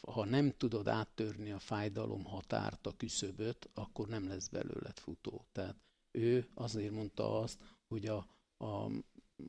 [0.00, 5.46] ha nem tudod áttörni a fájdalom határt, a küszöböt, akkor nem lesz belőled futó.
[5.52, 5.76] Tehát
[6.10, 8.90] ő azért mondta azt, hogy a, a,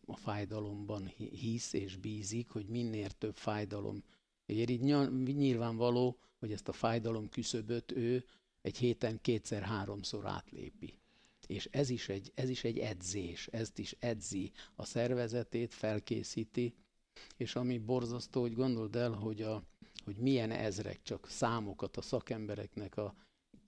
[0.06, 4.04] a fájdalomban hisz és bízik, hogy minél több fájdalom
[4.46, 4.80] ér.
[4.80, 8.26] Nyilvánvaló, hogy ezt a fájdalom küszöböt ő
[8.62, 11.00] egy héten kétszer-háromszor átlépi.
[11.48, 16.74] És ez is, egy, ez is egy edzés, ezt is edzi a szervezetét, felkészíti,
[17.38, 19.64] és ami borzasztó, hogy gondold el, hogy, a,
[20.04, 23.16] hogy milyen ezrek, csak számokat a szakembereknek a,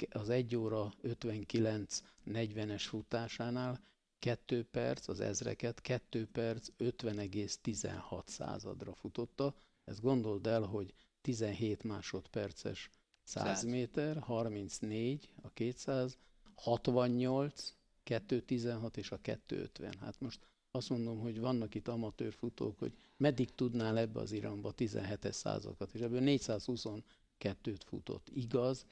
[0.09, 3.81] az 1 óra 59-40-es futásánál
[4.19, 9.55] 2 perc, az ezreket 2 perc 50,16 századra futotta.
[9.83, 12.89] Ezt gondold el, hogy 17 másodperces
[13.23, 16.17] 100 méter, 34 a 200,
[16.55, 19.93] 68, 216 és a 250.
[19.99, 24.73] Hát most azt mondom, hogy vannak itt amatőr futók, hogy meddig tudnál ebbe az iramba
[24.77, 28.29] 17-es százakat, és ebből 422-t futott.
[28.33, 28.85] Igaz,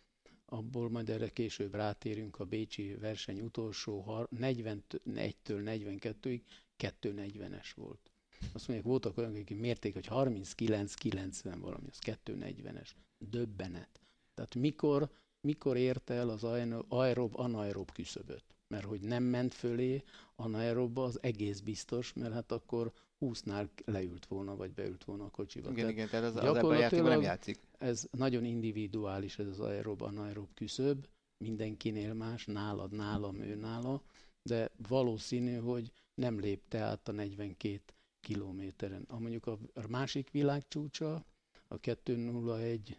[0.46, 6.42] abból majd erre később rátérünk a Bécsi verseny utolsó 41-től 42-ig
[6.78, 8.12] 240-es volt.
[8.54, 12.90] Azt mondják, voltak olyanok, akik mérték, hogy 39-90 valami, az 240-es.
[13.18, 14.00] Döbbenet.
[14.34, 15.10] Tehát mikor,
[15.42, 16.44] mikor érte el az
[16.88, 18.44] aerob, anaerob küszöböt?
[18.72, 20.04] Mert hogy nem ment fölé
[20.36, 25.72] anaerobba, az egész biztos, mert hát akkor 20-nál leült volna, vagy beült volna a kocsiba.
[25.72, 27.60] Igen, tehát igen, tehát az, az ebben a nem játszik.
[27.78, 31.08] Ez nagyon individuális, ez az aerob, anaerob küszöb,
[31.38, 34.02] mindenkinél más, nálad, nálam, ő nála,
[34.44, 37.82] de valószínű, hogy nem lépte át a 42
[38.20, 39.06] kilométeren.
[39.08, 39.58] A mondjuk a
[39.90, 41.26] másik világcsúcsa,
[41.68, 42.98] a 201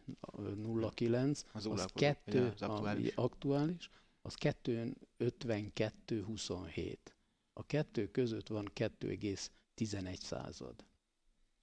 [0.94, 3.14] 09, az, az, 2, ja, az aktuális.
[3.14, 3.90] aktuális,
[4.22, 7.16] az 252 27.
[7.52, 10.84] A kettő között van 2,11 század.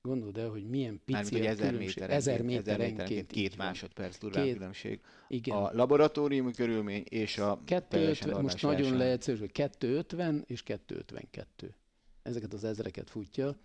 [0.01, 4.53] Gondold el, hogy milyen pici Mármint, a ezer méterenként, ezer méterenként két másodperc durván két,
[4.53, 5.01] különbség.
[5.27, 5.57] Igen.
[5.57, 11.75] A laboratóriumi körülmény és a 250, Most nagyon leegyszerű, hogy 250 és 252.
[12.21, 13.57] Ezeket az ezreket futja.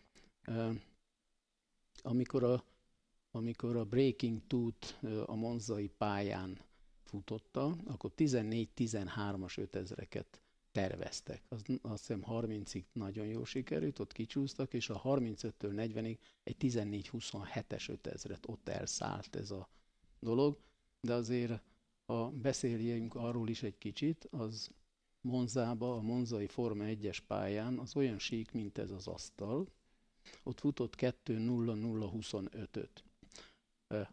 [2.03, 2.65] Amikor a,
[3.31, 6.59] amikor a Breaking Tooth a monzai pályán
[7.15, 10.27] futotta, akkor 14-13-as 5000-eket
[10.73, 11.43] terveztek.
[11.49, 17.99] Az, azt hiszem 30-ig nagyon jó sikerült, ott kicsúsztak, és a 35-től 40-ig egy 14-27-es
[18.03, 19.69] 5000-et ott elszállt ez a
[20.21, 20.59] dolog,
[21.01, 21.63] de azért
[22.07, 24.71] ha beszéljünk arról is egy kicsit, az
[25.21, 29.69] Monzába, a Monzai Forma 1-es pályán az olyan sík, mint ez az asztal,
[30.43, 33.05] ott futott 2-0-0-25-öt.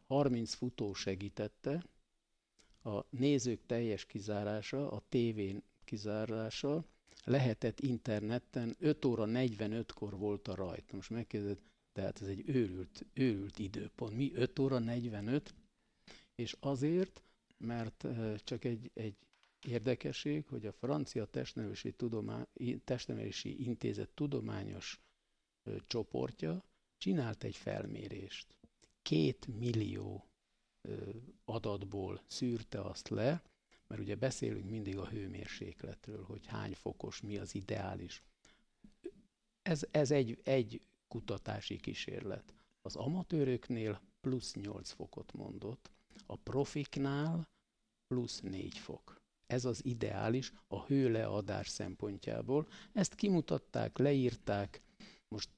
[0.08, 1.84] 30 futó segítette,
[2.84, 6.86] a nézők teljes kizárása, a tévén kizárása,
[7.24, 10.91] lehetett interneten, 5 óra 45-kor volt a rajt.
[10.91, 11.62] Most megkérdezed,
[11.94, 14.15] tehát ez egy őrült, őrült időpont.
[14.15, 15.54] Mi 5 óra 45?
[16.36, 17.24] És azért,
[17.58, 18.06] mert
[18.44, 19.15] csak egy, egy
[19.67, 22.46] érdekesség, hogy a francia testnevelési, tudomány,
[22.84, 25.00] testnevelési intézet tudományos
[25.88, 26.63] csoportja
[26.98, 28.58] csinált egy felmérést.
[29.02, 30.31] Két millió
[31.46, 33.41] adatból szűrte azt le,
[33.88, 38.24] mert ugye beszélünk mindig a hőmérsékletről, hogy hány fokos, mi az ideális.
[39.62, 42.54] Ez, ez egy, egy kutatási kísérlet.
[42.82, 45.91] Az amatőröknél plusz 8 fokot mondott,
[46.26, 47.50] a profiknál
[48.08, 49.22] plusz 4 fok.
[49.48, 52.67] Ez az ideális a hőleadás szempontjából.
[52.94, 54.82] Ezt kimutatták, leírták.
[55.28, 55.50] Most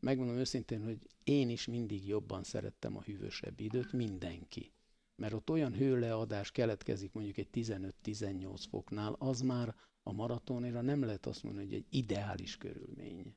[0.00, 4.72] megmondom őszintén, hogy én is mindig jobban szerettem a hűvösebb időt, mindenki.
[5.16, 11.26] Mert ott olyan hőleadás keletkezik mondjuk egy 15-18 foknál, az már a maratonira nem lehet
[11.26, 13.34] azt mondani, hogy egy ideális körülmény.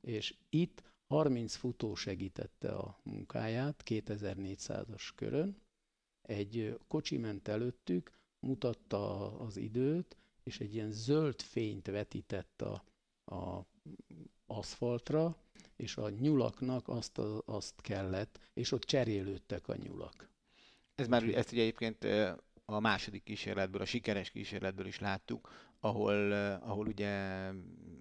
[0.00, 5.56] És itt 30 futó segítette a munkáját 2400-as körön,
[6.22, 12.84] egy kocsi ment előttük, mutatta az időt, és egy ilyen zöld fényt vetített a,
[13.36, 13.66] a
[14.46, 15.36] aszfaltra,
[15.76, 20.28] és a nyulaknak azt, a, azt kellett, és ott cserélődtek a nyulak.
[20.94, 22.06] Ez már, ezt ugye egyébként
[22.64, 27.50] a második kísérletből, a sikeres kísérletből is láttuk, ahol, ahol ugye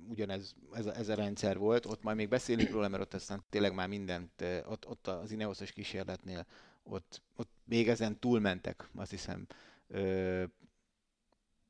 [0.08, 3.44] ugyanez ez a, ez a rendszer volt, ott majd még beszélünk róla, mert ott aztán
[3.50, 6.46] tényleg már mindent, ott, ott az Ineosos kísérletnél,
[6.84, 9.48] ott, ott még ezen túlmentek, azt hiszem,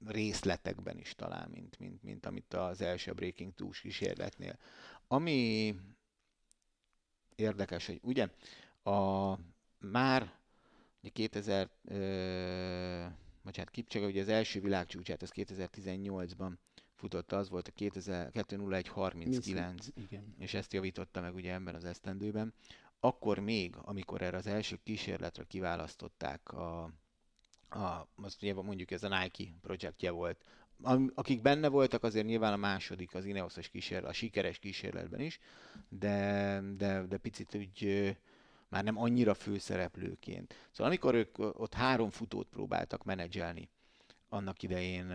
[0.05, 4.57] részletekben is talán, mint, mint, mint amit az első Breaking Two kísérletnél.
[5.07, 5.75] Ami
[7.35, 8.29] érdekes, hogy ugye
[8.83, 9.37] a
[9.79, 10.33] már
[11.13, 13.05] 2000, ö,
[13.41, 16.51] vagy hát Kipcsega, ugye az első világcsúcsát, az 2018-ban
[16.95, 22.53] futotta, az volt a 2.01.39, és ezt javította meg ugye ebben az esztendőben.
[22.99, 26.91] Akkor még, amikor erre az első kísérletre kiválasztották a,
[27.75, 30.43] a, azt ugye mondjuk ez a Nike projektje volt,
[31.13, 35.39] akik benne voltak, azért nyilván a második, az Ineosos kísérlet, a sikeres kísérletben is,
[35.89, 38.15] de, de, de picit úgy
[38.69, 40.53] már nem annyira főszereplőként.
[40.71, 43.69] Szóval amikor ők ott három futót próbáltak menedzselni
[44.29, 45.13] annak idején,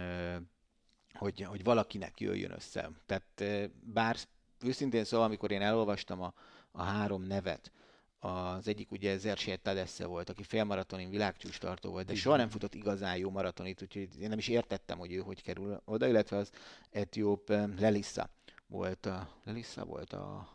[1.12, 2.90] hogy, hogy valakinek jöjjön össze.
[3.06, 4.16] Tehát bár
[4.61, 6.34] őszintén szóval, amikor én elolvastam a,
[6.70, 7.72] a három nevet,
[8.18, 12.74] az egyik ugye Zersiet Tadesse volt, aki félmaratonin világcsúcs tartó volt, de soha nem futott
[12.74, 16.50] igazán jó maratonit, úgyhogy én nem is értettem, hogy ő hogy kerül oda, illetve az
[16.90, 17.48] etióp
[17.78, 18.30] Lelissa
[18.66, 20.48] volt a, Lelissa volt a,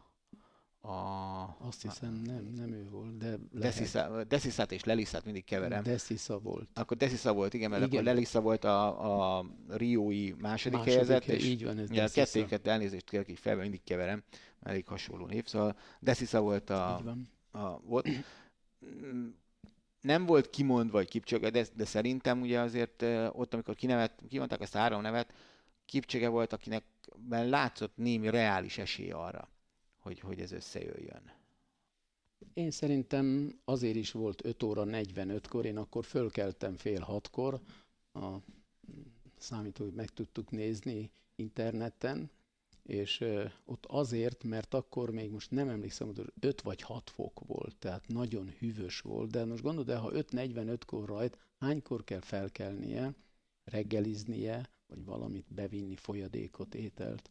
[0.82, 1.58] a...
[1.60, 3.38] Azt hiszem, nem, nem ő volt, de
[4.28, 5.84] Desiszát és Leliszát mindig keverem.
[5.84, 6.70] Desisa volt.
[6.74, 7.94] Akkor Desisa volt, igen, mert igen.
[7.94, 12.10] akkor Lelisa volt a, a Riói második, második helyezett, és így van, ez ja, a
[12.10, 14.24] kettőket elnézést kérek, így felben mindig keverem,
[14.62, 17.02] elég hasonló név, szóval Desisa volt a...
[17.56, 18.08] A volt,
[20.02, 23.02] nem volt kimondva, vagy Kipcsöge, de, de szerintem ugye azért
[23.32, 25.34] ott, amikor kinevet, kimondták ezt a három nevet,
[25.86, 26.84] Kipcsöge volt, akinek
[27.30, 29.50] látszott némi reális esély arra,
[30.00, 31.32] hogy, hogy ez összejöjjön.
[32.54, 37.62] Én szerintem azért is volt 5 óra 45-kor, én akkor fölkeltem fél hatkor,
[38.14, 38.36] a
[39.38, 42.30] számítógép meg tudtuk nézni interneten,
[42.84, 43.24] és
[43.66, 48.08] ott azért, mert akkor még most nem emlékszem, hogy 5 vagy 6 fok volt, tehát
[48.08, 53.14] nagyon hűvös volt, de most gondolod el, ha 5.45-kor rajt, hánykor kell felkelnie,
[53.64, 57.30] reggeliznie, vagy valamit bevinni, folyadékot, ételt,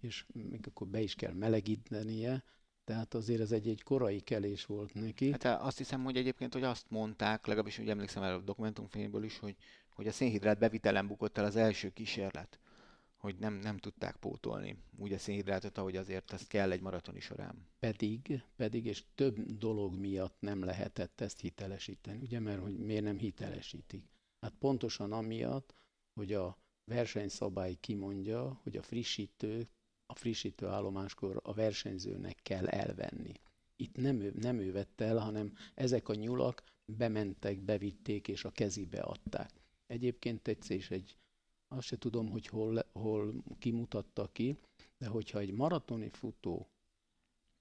[0.00, 2.44] és még akkor be is kell melegítenie,
[2.84, 5.30] tehát azért ez egy-egy korai kelés volt neki.
[5.30, 9.38] Hát azt hiszem, hogy egyébként, hogy azt mondták, legalábbis úgy emlékszem el a dokumentumfényből is,
[9.38, 9.56] hogy,
[9.90, 12.58] hogy a szénhidrát bevitelen bukott el az első kísérlet
[13.20, 17.66] hogy nem, nem tudták pótolni úgy a szénhidrátot, ahogy azért ezt kell egy maratoni során.
[17.78, 23.18] Pedig, pedig, és több dolog miatt nem lehetett ezt hitelesíteni, ugye, mert hogy miért nem
[23.18, 24.04] hitelesítik?
[24.40, 25.74] Hát pontosan amiatt,
[26.14, 29.68] hogy a versenyszabály kimondja, hogy a frissítő,
[30.06, 33.32] a frissítő állomáskor a versenyzőnek kell elvenni.
[33.76, 38.50] Itt nem ő, nem ő vette el, hanem ezek a nyulak bementek, bevitték és a
[38.50, 39.50] kezébe adták.
[39.86, 41.19] Egyébként egyszer is egy
[41.72, 44.56] azt se tudom, hogy hol, hol kimutatta ki,
[44.98, 46.68] de hogyha egy maratoni futó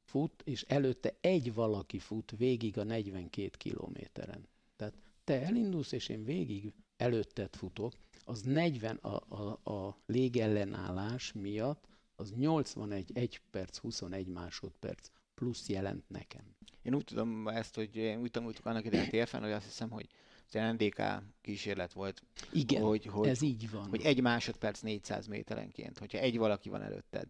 [0.03, 4.47] fut, és előtte egy valaki fut végig a 42 kilométeren.
[4.76, 4.93] Tehát
[5.24, 7.93] te elindulsz, és én végig előtted futok,
[8.26, 16.10] az 40 a, a, a légellenállás miatt, az 81 1 perc, 21 másodperc plusz jelent
[16.10, 16.55] nekem.
[16.82, 20.07] Én úgy tudom ezt, hogy úgy tanultuk annak idején TFN, hogy azt hiszem, hogy
[20.56, 21.02] az NDK
[21.41, 22.24] kísérlet volt.
[22.52, 23.88] Igen, hogy, hogy, ez így van.
[23.89, 27.28] Hogy egy másodperc 400 méterenként, hogyha egy valaki van előtted.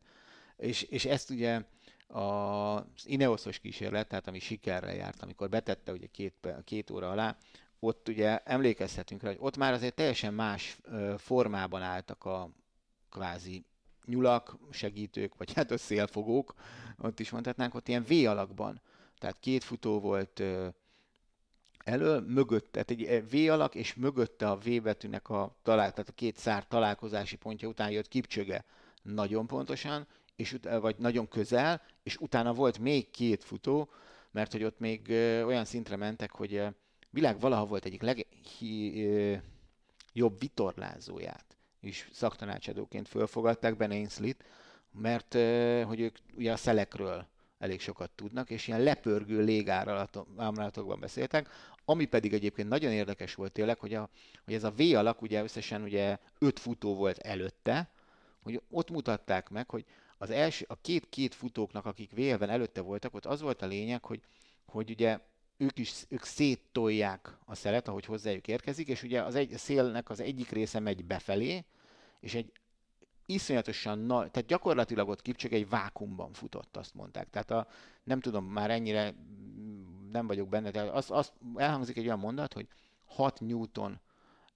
[0.58, 1.62] És, és ezt ugye
[2.08, 7.38] az Ineoszos kísérlet, tehát ami sikerrel járt, amikor betette ugye két, két óra alá,
[7.80, 10.80] ott ugye emlékezhetünk rá, hogy ott már azért teljesen más
[11.18, 12.50] formában álltak a
[13.10, 13.66] kvázi
[14.06, 16.54] nyulak, segítők, vagy hát a szélfogók,
[16.98, 18.82] ott is mondhatnánk, ott ilyen V alakban.
[19.18, 20.44] Tehát két futó volt
[21.90, 26.14] elől, mögött, tehát egy V alak, és mögötte a V betűnek a, talál, tehát a
[26.14, 28.66] két szár találkozási pontja után jött Kipcsöge
[29.02, 33.90] nagyon pontosan, és vagy nagyon közel, és utána volt még két futó,
[34.32, 36.74] mert hogy ott még ö, olyan szintre mentek, hogy a
[37.10, 39.44] világ valaha volt egyik legjobb
[40.40, 44.44] vitorlázóját is szaktanácsadóként fölfogadták, Ben Ainslit,
[44.92, 45.34] mert
[45.86, 47.28] hogy ők ugye a szelekről
[47.60, 51.50] elég sokat tudnak, és ilyen lepörgő légáramlatokban beszéltek,
[51.86, 54.10] ami pedig egyébként nagyon érdekes volt tényleg, hogy, a,
[54.46, 57.90] hogy ez a V alak, ugye összesen ugye öt futó volt előtte,
[58.44, 59.86] hogy ott mutatták meg, hogy
[60.18, 64.22] az első, a két-két futóknak, akik vélven előtte voltak, ott az volt a lényeg, hogy,
[64.66, 65.20] hogy ugye
[65.58, 70.10] ők is ők széttolják a szelet, ahogy hozzájuk érkezik, és ugye az egy, a szélnek
[70.10, 71.66] az egyik része megy befelé,
[72.20, 72.52] és egy
[73.30, 77.30] iszonyatosan nagy, tehát gyakorlatilag ott Kipcsök egy vákumban futott, azt mondták.
[77.30, 77.68] Tehát a,
[78.04, 79.16] nem tudom, már ennyire
[80.12, 82.68] nem vagyok benne, tehát az, az elhangzik egy olyan mondat, hogy
[83.06, 84.00] 6 Newton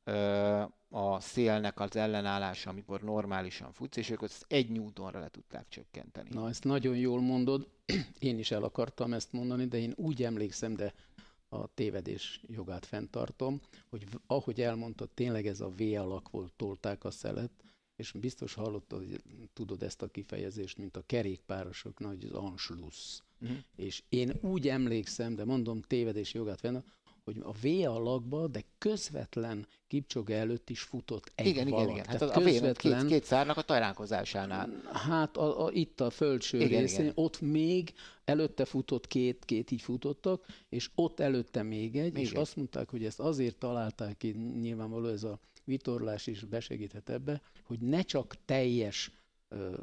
[0.04, 5.66] ö, a szélnek az ellenállása, amikor normálisan futsz, és ők azt egy Newtonra le tudták
[5.70, 6.30] csökkenteni.
[6.32, 7.68] Na, ezt nagyon jól mondod,
[8.20, 10.94] én is el akartam ezt mondani, de én úgy emlékszem, de
[11.50, 17.12] a tévedés jogát fenntartom, hogy ahogy elmondtad, tényleg ez a V alak volt, tolták a
[17.12, 17.52] szelet,
[17.96, 19.22] és biztos hallottad, hogy
[19.54, 23.20] tudod ezt a kifejezést, mint a kerékpárosoknak, hogy az Anschluss.
[23.42, 23.58] Uh-huh.
[23.76, 26.80] És én úgy emlékszem, de mondom tévedés jogát venni,
[27.24, 31.84] hogy a V alakba, de közvetlen Kipcsoge előtt is futott egy Igen, valak.
[31.84, 32.08] igen, igen.
[32.08, 34.70] Hát a közvetlen, két, két szárnak a találkozásánál.
[34.92, 37.14] Hát a, a, itt a földső igen, részén, igen.
[37.16, 37.94] ott még
[38.26, 42.22] előtte futott két, két így futottak, és ott előtte még egy, igen.
[42.22, 44.30] és azt mondták, hogy ezt azért találták ki,
[44.62, 49.12] nyilvánvaló ez a vitorlás is besegíthet ebbe, hogy ne csak teljes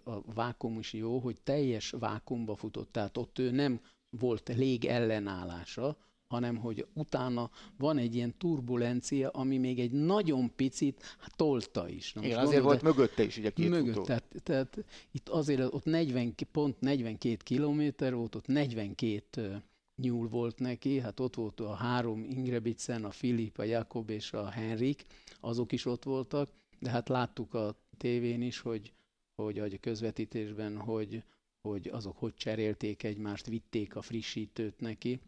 [0.05, 5.97] a vákum is jó, hogy teljes vákumba futott, tehát ott ő nem volt lég ellenállása,
[6.27, 12.13] hanem hogy utána van egy ilyen turbulencia, ami még egy nagyon picit hát, tolta is.
[12.13, 14.05] Na, Igen, azért volt mögötte is ugye két mögött, futó.
[14.05, 19.63] Tehát, tehát itt azért ott 40, pont 42 kilométer volt, ott 42
[19.97, 24.49] nyúl volt neki, hát ott volt a három Ingrebitsen, a Filip, a Jakob és a
[24.49, 25.05] Henrik,
[25.41, 28.93] azok is ott voltak, de hát láttuk a tévén is, hogy,
[29.35, 31.23] hogy a közvetítésben, hogy,
[31.61, 35.21] hogy azok hogy cserélték egymást, vitték a frissítőt neki,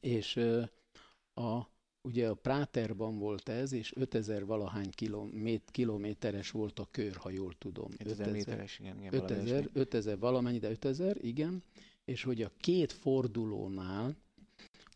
[0.00, 0.36] és
[1.34, 1.60] a,
[2.08, 4.90] ugye a Práterban volt ez, és 5000 valahány
[5.70, 7.90] kilométeres volt a kör, ha jól tudom.
[7.98, 8.98] 5000 méteres, igen.
[8.98, 11.62] igen 5000, 5000 valamennyi, de 5000, igen,
[12.04, 14.16] és hogy a két fordulónál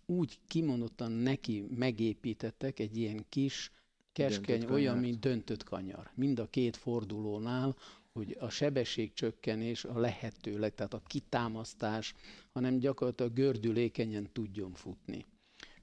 [0.07, 3.71] úgy kimondottan neki megépítettek egy ilyen kis,
[4.17, 6.11] keskeny, döntött olyan, mint döntött kanyar.
[6.15, 7.77] Mind a két fordulónál,
[8.13, 12.15] hogy a sebességcsökkenés a lehető tehát a kitámasztás,
[12.53, 15.25] hanem gyakorlatilag gördülékenyen tudjon futni.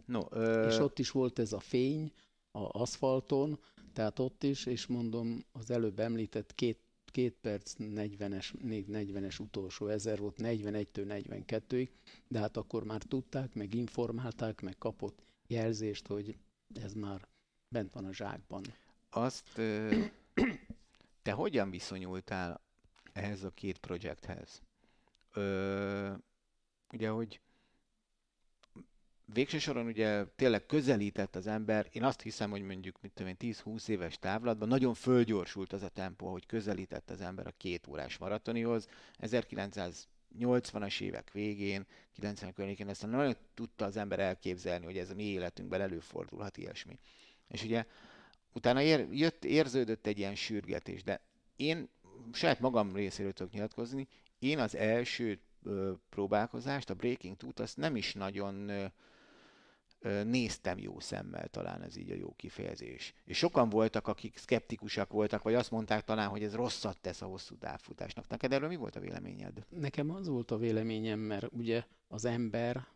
[0.06, 0.68] No, ö...
[0.68, 2.12] És ott is volt ez a fény
[2.52, 3.60] a aszfalton,
[3.94, 10.20] tehát ott is, és mondom, az előbb említett két, két perc 40-es, 40-es utolsó ezer
[10.20, 11.90] volt, 41-től 42-ig,
[12.28, 16.38] de hát akkor már tudták, meg informálták, meg kapott jelzést, hogy
[16.84, 17.28] ez már
[17.74, 18.64] bent van a zsákban.
[19.10, 19.62] Azt
[21.22, 22.62] te hogyan viszonyultál
[23.14, 24.62] ehhez a két projekthez?
[25.34, 26.12] Ö,
[26.92, 27.42] ugye, hogy
[29.26, 33.54] végső soron ugye tényleg közelített az ember, én azt hiszem, hogy mondjuk mit tudom én,
[33.66, 38.18] 10-20 éves távlatban nagyon fölgyorsult az a tempó, hogy közelített az ember a két órás
[38.18, 38.88] maratonihoz.
[39.22, 45.24] 1980-as évek végén, 90 környékén aztán nagyon tudta az ember elképzelni, hogy ez a mi
[45.24, 47.00] életünkben előfordulhat ilyesmi.
[47.48, 47.86] És ugye
[48.54, 51.22] utána ér, jött, érződött egy ilyen sürgetés, de
[51.56, 51.90] én
[52.32, 54.08] saját magam részéről tudok nyilatkozni,
[54.40, 58.86] én az első ö, próbálkozást, a Breaking Tooth, azt nem is nagyon ö,
[60.24, 63.14] néztem jó szemmel, talán ez így a jó kifejezés.
[63.26, 67.26] És sokan voltak, akik szkeptikusak voltak, vagy azt mondták talán, hogy ez rosszat tesz a
[67.26, 68.28] hosszú távfutásnak.
[68.28, 69.66] Neked erről mi volt a véleményed?
[69.70, 72.88] Nekem az volt a véleményem, mert ugye az ember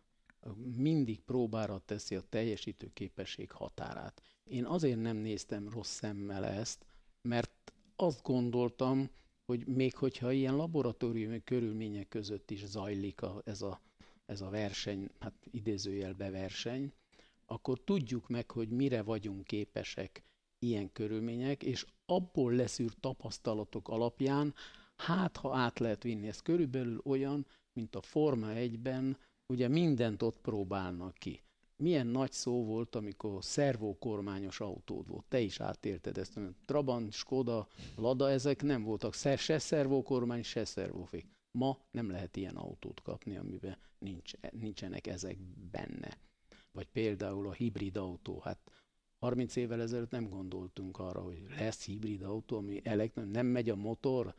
[0.76, 4.22] mindig próbára teszi a teljesítő képesség határát.
[4.44, 6.86] Én azért nem néztem rossz szemmel ezt,
[7.22, 9.10] mert azt gondoltam,
[9.44, 13.80] hogy még hogyha ilyen laboratóriumi körülmények között is zajlik a, ez, a,
[14.26, 16.92] ez a verseny, hát idézőjelbe verseny,
[17.46, 20.22] akkor tudjuk meg, hogy mire vagyunk képesek
[20.58, 24.54] ilyen körülmények, és abból leszűrt tapasztalatok alapján,
[24.96, 29.18] hát ha át lehet vinni, ez körülbelül olyan, mint a Forma 1-ben,
[29.48, 31.42] ugye mindent ott próbálnak ki
[31.78, 35.24] milyen nagy szó volt, amikor szervókormányos autód volt.
[35.28, 36.40] Te is átérted ezt.
[36.64, 41.26] Trabant, Skoda, Lada, ezek nem voltak se szervókormány, se szervófék.
[41.50, 45.38] Ma nem lehet ilyen autót kapni, amiben nincs, nincsenek ezek
[45.70, 46.18] benne.
[46.72, 48.40] Vagy például a hibrid autó.
[48.40, 48.58] Hát
[49.18, 53.76] 30 évvel ezelőtt nem gondoltunk arra, hogy lesz hibrid autó, ami elektron, nem megy a
[53.76, 54.34] motor.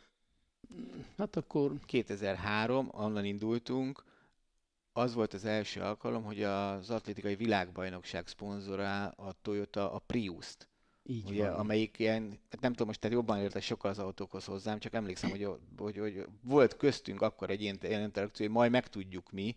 [1.17, 1.79] Hát akkor...
[1.85, 4.03] 2003, onnan indultunk,
[4.93, 10.69] az volt az első alkalom, hogy az atlétikai világbajnokság szponzorá a Toyota a Prius-t.
[11.03, 11.59] Így ugye, van.
[11.59, 15.29] amelyik ilyen, hát nem tudom, most tehát jobban értek sokkal az autókhoz hozzám, csak emlékszem,
[15.29, 19.55] hogy, hogy, hogy volt köztünk akkor egy ilyen, ilyen interakció, hogy majd megtudjuk mi,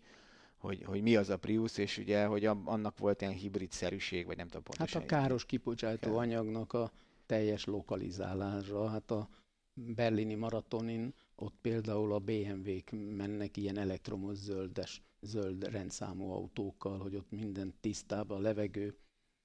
[0.57, 4.47] hogy, hogy mi az a Prius, és ugye, hogy annak volt ilyen hibrid-szerűség, vagy nem
[4.47, 5.01] tudom pontosan.
[5.01, 6.91] Hát a káros kibocsátó anyagnak a
[7.25, 9.29] teljes lokalizálása, hát a
[9.73, 11.13] berlini maratonin
[11.43, 18.37] ott például a BMW-k mennek ilyen elektromos zöldes zöld rendszámú autókkal, hogy ott minden tisztában,
[18.37, 18.97] a levegő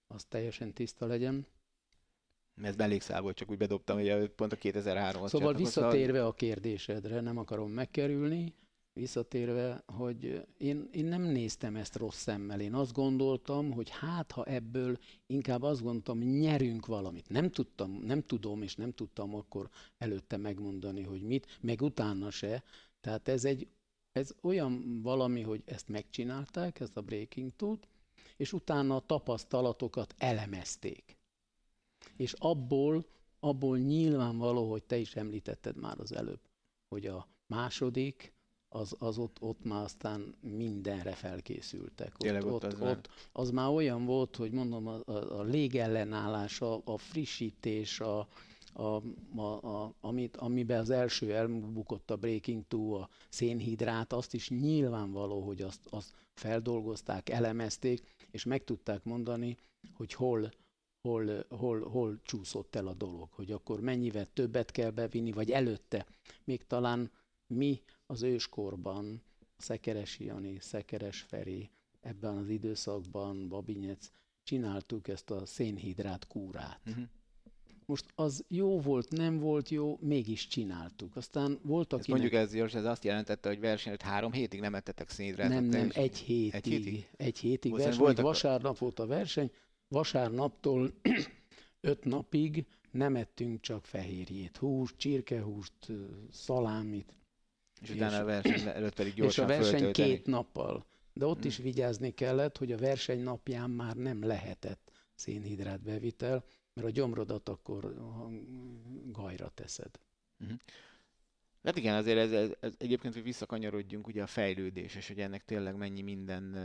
[0.07, 1.47] az teljesen tiszta legyen.
[2.63, 7.21] Ez mellékszál volt, csak úgy bedobtam, hogy pont a 2003 as Szóval visszatérve a kérdésedre,
[7.21, 8.55] nem akarom megkerülni,
[8.99, 12.61] visszatérve, hogy én, én nem néztem ezt rossz szemmel.
[12.61, 17.29] Én azt gondoltam, hogy hát, ha ebből inkább azt gondoltam, nyerünk valamit.
[17.29, 19.69] Nem tudtam, nem tudom, és nem tudtam akkor
[19.99, 22.63] előtte megmondani, hogy mit, meg utána se.
[23.01, 23.69] Tehát ez egy
[24.13, 27.89] ez olyan valami, hogy ezt megcsinálták, ezt a breaking tud,
[28.37, 31.17] és utána a tapasztalatokat elemezték.
[32.17, 33.07] És abból,
[33.41, 36.41] abból nyilvánvaló, hogy te is említetted már az előbb,
[36.89, 38.33] hogy a második,
[38.69, 42.15] az, az ott, ott már aztán mindenre felkészültek.
[42.19, 46.61] Ott, ott, az, ott, ott, az már olyan volt, hogy mondom, a, a, a légellenállás,
[46.61, 48.29] a, a frissítés, a,
[48.73, 49.03] a,
[49.37, 55.41] a, a, amit, amiben az első elbukott a Breaking Two, a szénhidrát, azt is nyilvánvaló,
[55.41, 59.57] hogy azt, azt feldolgozták, elemezték, és meg tudták mondani,
[59.95, 60.51] hogy hol,
[61.09, 66.07] hol, hol, hol csúszott el a dolog, hogy akkor mennyivel többet kell bevinni, vagy előtte.
[66.45, 67.11] Még talán
[67.55, 69.23] mi az őskorban,
[69.57, 74.11] Szekeres Jani, Szekeres Feri, ebben az időszakban, Babinyec,
[74.43, 76.81] csináltuk ezt a szénhidrát kúrát.
[76.87, 77.05] Uh-huh.
[77.87, 81.17] Most az jó volt, nem volt jó, mégis csináltuk.
[81.17, 82.21] Aztán volt, akinek...
[82.21, 85.55] mondjuk ez, Jors, ez azt jelentette, hogy versenyt három hétig nem ettetek szénhidrátot.
[85.55, 86.55] Nem, nem, egy hétig.
[86.55, 87.09] Egy hétig?
[87.17, 87.99] Egy hétig verseny.
[87.99, 88.25] Voltak...
[88.25, 89.51] Vasárnap volt a verseny,
[89.89, 90.93] vasárnaptól
[91.81, 95.93] öt napig nem ettünk csak fehérjét, húst, csirkehúst,
[96.31, 97.18] szalámit.
[97.81, 100.09] És, és utána a verseny előtt pedig gyorsan És a verseny föltölteni.
[100.09, 100.87] két nappal.
[101.13, 106.87] De ott is vigyázni kellett, hogy a verseny napján már nem lehetett szénhidrát bevitel, mert
[106.87, 107.95] a gyomrodat akkor
[109.07, 109.91] gajra teszed.
[110.41, 110.59] Uh-huh.
[111.63, 115.45] Hát igen, azért ez, ez, ez egyébként, hogy visszakanyarodjunk ugye a fejlődés, és hogy ennek
[115.45, 116.57] tényleg mennyi minden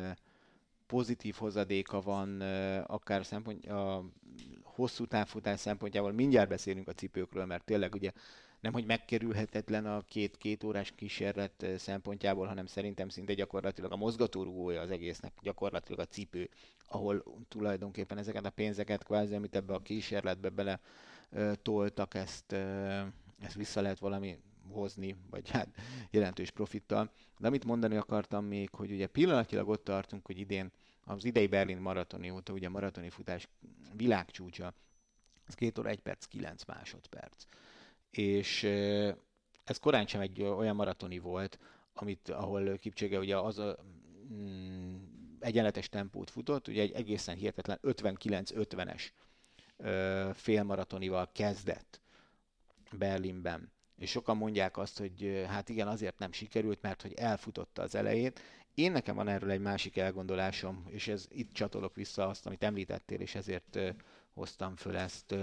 [0.86, 2.42] pozitív hozadéka van,
[2.82, 4.06] akár szempont, a
[4.64, 6.12] hosszú távfutás szempontjából.
[6.12, 8.12] Mindjárt beszélünk a cipőkről, mert tényleg ugye
[8.64, 14.82] nem, hogy megkerülhetetlen a két, két órás kísérlet szempontjából, hanem szerintem szinte gyakorlatilag a mozgatórugója
[14.82, 16.50] az egésznek, gyakorlatilag a cipő,
[16.86, 20.80] ahol tulajdonképpen ezeket a pénzeket kvázi, amit ebbe a kísérletbe bele
[21.62, 22.52] toltak, ezt,
[23.40, 24.40] ezt vissza lehet valami
[24.70, 25.68] hozni, vagy hát
[26.12, 27.12] jelentős profittal.
[27.40, 30.72] De amit mondani akartam még, hogy ugye pillanatilag ott tartunk, hogy idén
[31.06, 33.48] az idei Berlin maratoni óta, ugye a maratoni futás
[33.94, 34.74] világcsúcsa,
[35.48, 37.46] az 2 óra 1 perc 9 másodperc.
[38.18, 38.64] És
[39.64, 41.60] ez korán sem egy olyan maratoni volt,
[41.94, 43.78] amit, ahol Kipcsége ugye az a
[44.34, 44.96] mm,
[45.40, 49.04] egyenletes tempót futott, ugye egy egészen hihetetlen 59-50-es
[50.34, 52.02] félmaratonival kezdett
[52.98, 57.96] Berlinben és sokan mondják azt, hogy hát igen, azért nem sikerült, mert hogy elfutotta az
[57.96, 58.40] elejét.
[58.74, 63.20] Én nekem van erről egy másik elgondolásom, és ez itt csatolok vissza azt, amit említettél,
[63.20, 63.80] és ezért
[64.34, 65.36] hoztam föl ezt,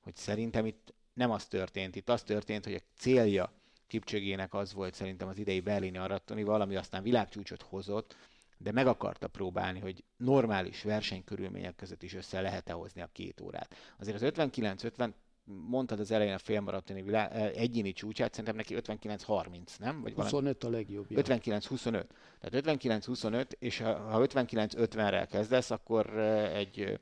[0.00, 3.52] hogy szerintem itt nem az történt, itt az történt, hogy a célja
[3.86, 8.16] Kipcsögének az volt szerintem az idei berlini aratoni, valami aztán világcsúcsot hozott,
[8.58, 13.74] de meg akarta próbálni, hogy normális versenykörülmények között is össze lehet-e hozni a két órát.
[13.98, 15.10] Azért az 59-50
[15.44, 20.00] mondtad az elején a félmaratoni világ, egyéni csúcsát, szerintem neki 59-30, nem?
[20.00, 21.06] Vagy 25 a legjobb.
[21.10, 22.04] 59-25.
[22.40, 27.00] Tehát 59-25, és ha 59-50-rel kezdesz, akkor egy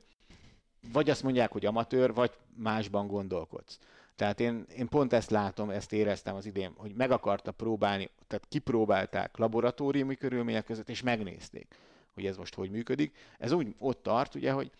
[0.91, 3.79] vagy azt mondják, hogy amatőr, vagy másban gondolkodsz.
[4.15, 8.45] Tehát én, én pont ezt látom, ezt éreztem az idén, hogy meg akarta próbálni, tehát
[8.47, 11.75] kipróbálták laboratóriumi körülmények között, és megnézték,
[12.13, 13.17] hogy ez most hogy működik.
[13.37, 14.71] Ez úgy ott tart, ugye, hogy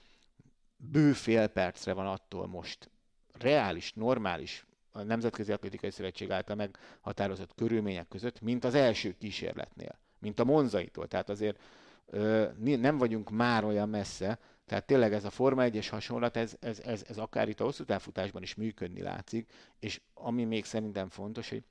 [0.78, 2.90] bő fél percre van attól most
[3.32, 10.40] reális, normális a Nemzetközi Atlétikai Szövetség által meghatározott körülmények között, mint az első kísérletnél, mint
[10.40, 11.08] a Monzaitól.
[11.08, 11.60] Tehát azért
[12.06, 16.80] ö, nem vagyunk már olyan messze, tehát tényleg ez a Forma 1-es hasonlat, ez, ez,
[16.80, 21.50] ez, ez akár itt a hosszú távfutásban is működni látszik, és ami még szerintem fontos,
[21.50, 21.64] hogy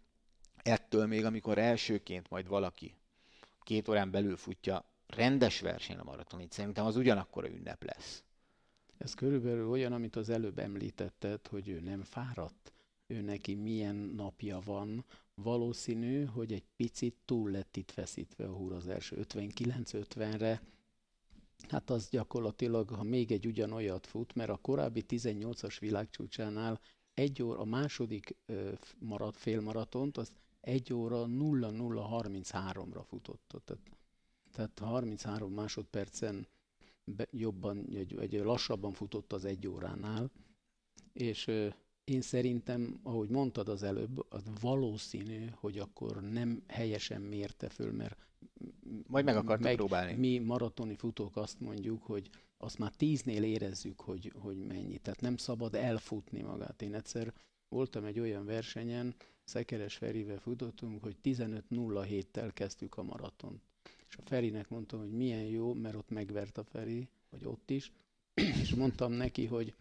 [0.62, 2.94] ettől még, amikor elsőként majd valaki
[3.62, 8.24] két órán belül futja rendes verseny a maratonit, szerintem az ugyanakkor a ünnep lesz.
[8.98, 12.72] Ez körülbelül olyan, amit az előbb említetted, hogy ő nem fáradt,
[13.06, 18.72] ő neki milyen napja van, valószínű, hogy egy picit túl lett itt feszítve a húr
[18.72, 20.62] az első 59-50-re,
[21.68, 26.80] hát az gyakorlatilag, ha még egy ugyanolyat fut, mert a korábbi 18-as világcsúcsánál
[27.14, 28.36] egy óra, a második
[28.98, 33.62] marad, félmaratont, az egy óra 0033-ra futott.
[33.64, 33.82] Tehát,
[34.52, 36.46] tehát 33 másodpercen
[37.04, 40.30] be, jobban, vagy, vagy lassabban futott az egy óránál,
[41.12, 41.50] és
[42.04, 48.16] én szerintem, ahogy mondtad az előbb, az valószínű, hogy akkor nem helyesen mérte föl, mert
[49.06, 50.14] majd meg akarta meg, próbálni.
[50.14, 54.98] Mi maratoni futók azt mondjuk, hogy azt már tíznél érezzük, hogy, hogy mennyi.
[54.98, 56.82] Tehát nem szabad elfutni magát.
[56.82, 57.32] Én egyszer
[57.68, 63.62] voltam egy olyan versenyen, Szekeres Ferivel futottunk, hogy 15.07-tel kezdtük a maratont.
[64.08, 67.92] És a Ferinek mondtam, hogy milyen jó, mert ott megvert a Feri, vagy ott is,
[68.62, 69.74] és mondtam neki, hogy,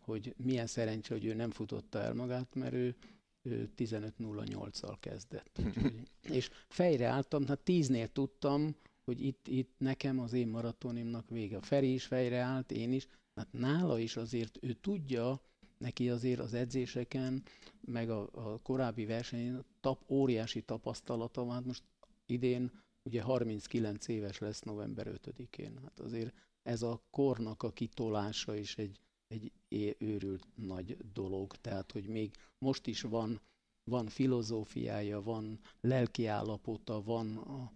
[0.00, 2.96] hogy milyen szerencsé, hogy ő nem futotta el magát, mert ő,
[3.42, 5.58] ő 15.08-al kezdett.
[5.66, 11.60] Úgyhogy, és fejre álltam, hát tíznél tudtam, hogy itt, itt nekem az én maratonimnak vége.
[11.60, 13.06] Feri is fejre állt, én is.
[13.34, 15.40] Hát nála is azért ő tudja,
[15.78, 17.42] neki azért az edzéseken,
[17.80, 21.54] meg a, a korábbi versenyen tap, óriási tapasztalata van.
[21.54, 21.82] Hát most
[22.26, 22.70] idén
[23.02, 25.78] ugye 39 éves lesz november 5-én.
[25.82, 29.00] Hát azért ez a kornak a kitolása is egy,
[29.32, 29.52] egy
[29.98, 31.56] őrült nagy dolog.
[31.56, 33.40] Tehát, hogy még most is van,
[33.84, 37.72] van filozófiája, van lelkiállapota, van a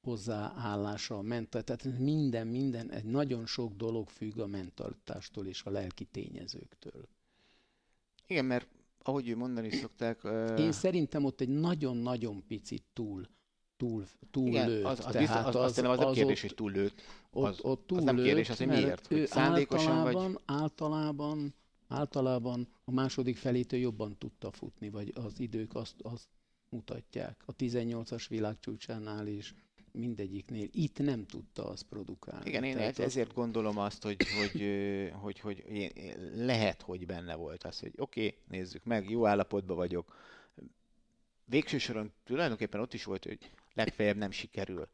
[0.00, 5.70] hozzáállása, a mental, tehát minden, minden, egy nagyon sok dolog függ a mentalitástól és a
[5.70, 7.08] lelki tényezőktől.
[8.26, 10.20] Igen, mert ahogy ő mondani szokták...
[10.58, 13.28] Én szerintem ott egy nagyon-nagyon picit túl
[13.78, 14.84] túl, túl Igen, lőtt.
[14.84, 17.00] Az, az, Tehát az, az, az, az, az nem kérdés, ott, hogy túl lőtt.
[17.30, 19.06] Az, ott, ott túl az nem kérdés, az, hogy miért.
[19.06, 20.42] Hogy szándékosan általában, vagy...
[20.44, 21.54] általában,
[21.88, 26.28] általában a második felétől jobban tudta futni, vagy az idők azt, azt
[26.68, 27.42] mutatják.
[27.46, 29.54] A 18-as világcsúcsánál is
[29.92, 30.68] mindegyiknél.
[30.70, 32.48] Itt nem tudta azt produkálni.
[32.48, 33.34] Igen, én Tehát ezért az...
[33.34, 34.62] gondolom azt, hogy, hogy,
[35.20, 35.92] hogy, hogy, hogy
[36.34, 40.14] lehet, hogy benne volt az, hogy oké, okay, nézzük meg, jó állapotban vagyok,
[41.44, 44.88] végső soron tulajdonképpen ott is volt, hogy legfeljebb nem sikerül.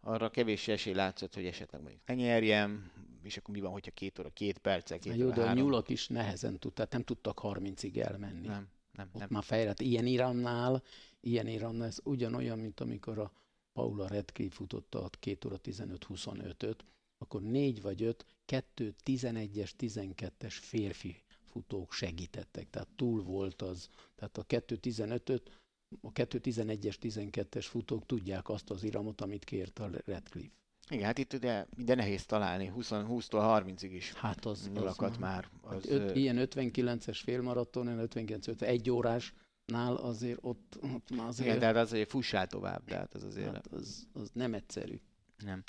[0.00, 2.90] Arra kevés esély látszott, hogy esetleg mondjuk ne nyerjem,
[3.22, 5.62] és akkor mi van, hogyha két óra, két perccel, két Jó, óra, de a három.
[5.62, 8.46] nyulak is nehezen tudták, nem tudtak 30-ig elmenni.
[8.46, 9.28] Nem, nem, Ott nem.
[9.30, 9.80] már fejlett.
[9.80, 10.82] Ilyen Irannál,
[11.20, 13.32] ilyen Irannál, ez ugyanolyan, mint amikor a
[13.72, 16.84] Paula Redcliffe futotta a 2 óra 15-25-öt,
[17.18, 23.88] akkor négy vagy öt, kettő 11-es, 12-es férfi futók segítettek, tehát túl volt az.
[24.14, 25.61] Tehát a 2.15-öt,
[26.00, 30.60] a 2.11-es, 12-es futók tudják azt az iramot, amit kért a Redcliffe.
[30.88, 35.16] Igen, hát itt ugye de nehéz találni, 20, 20-tól 30-ig is Hát az, nyulakat az
[35.16, 35.48] már.
[35.60, 41.48] Az, Hát öt, ilyen 59-es félmaraton, 59 50 egy órásnál azért ott, ott már azért,
[41.48, 45.00] igen, tehát az, hogy fussál tovább, de hát az azért hát az, az nem egyszerű.
[45.44, 45.62] nem.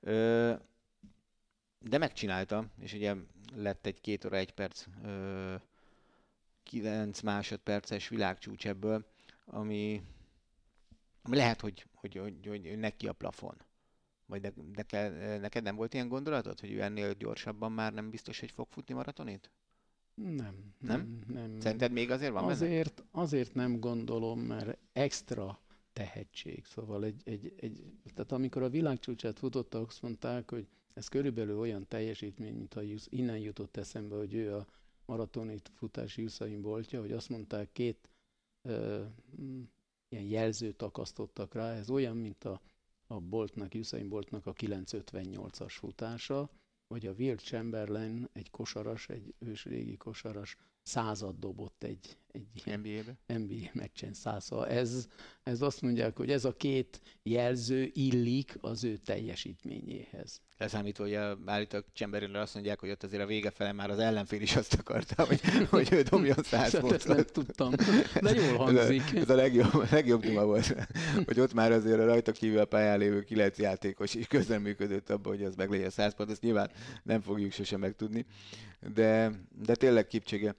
[0.00, 0.52] Ö,
[1.80, 3.14] de megcsináltam, és ugye
[3.54, 5.54] lett egy két óra, egy perc, ö,
[6.62, 9.06] 9 másodperces világcsúcs ebből,
[9.46, 10.02] ami,
[11.22, 13.56] ami lehet, hogy, hogy, hogy, hogy neki a plafon.
[14.26, 18.10] Vagy de, de ke, neked nem volt ilyen gondolatod, hogy ő ennél gyorsabban már nem
[18.10, 19.50] biztos, hogy fog futni maratonit?
[20.14, 21.22] Nem, Nem?
[21.26, 21.60] nem.
[21.60, 22.52] Szerinted még azért van benne?
[22.52, 25.60] azért, azért nem gondolom, mert extra
[25.92, 26.64] tehetség.
[26.64, 27.84] Szóval egy, egy, egy,
[28.14, 33.38] tehát amikor a világcsúcsát futottak, azt mondták, hogy ez körülbelül olyan teljesítmény, mint ha innen
[33.38, 34.66] jutott eszembe, hogy ő a
[35.04, 38.08] maratoni futási Usain Boltja, hogy azt mondták, két
[38.66, 39.04] ö,
[40.08, 42.60] ilyen jelzőt akasztottak rá, ez olyan, mint a,
[43.06, 46.50] a Boltnak, Usain Boltnak a 958-as futása,
[46.86, 50.56] vagy a Will Chamberlain, egy kosaras, egy ősrégi kosaras,
[50.86, 53.38] század dobott egy, egy NBA-be?
[53.38, 54.44] NBA meccsen száz.
[54.44, 55.06] Szóval ez,
[55.42, 60.40] ez azt mondják, hogy ez a két jelző illik az ő teljesítményéhez.
[60.58, 61.14] Leszámítva, hogy
[61.46, 64.74] állítólag Chamberlainre azt mondják, hogy ott azért a vége fele már az ellenfél is azt
[64.74, 67.32] akarta, hogy, hogy ő dobjon száz Hát ezt nem pontot.
[67.32, 67.72] tudtam,
[68.20, 69.00] de jól hangzik.
[69.00, 70.74] Ez a, ez a legjobb, a legjobb duma volt,
[71.26, 75.32] hogy ott már azért a rajta kívül a pályán lévő kilenc játékos is közreműködött abban,
[75.32, 76.70] hogy az meg legyen 100 pont, ezt nyilván
[77.02, 78.26] nem fogjuk sosem megtudni,
[78.94, 79.32] de,
[79.64, 80.54] de tényleg kipcsége.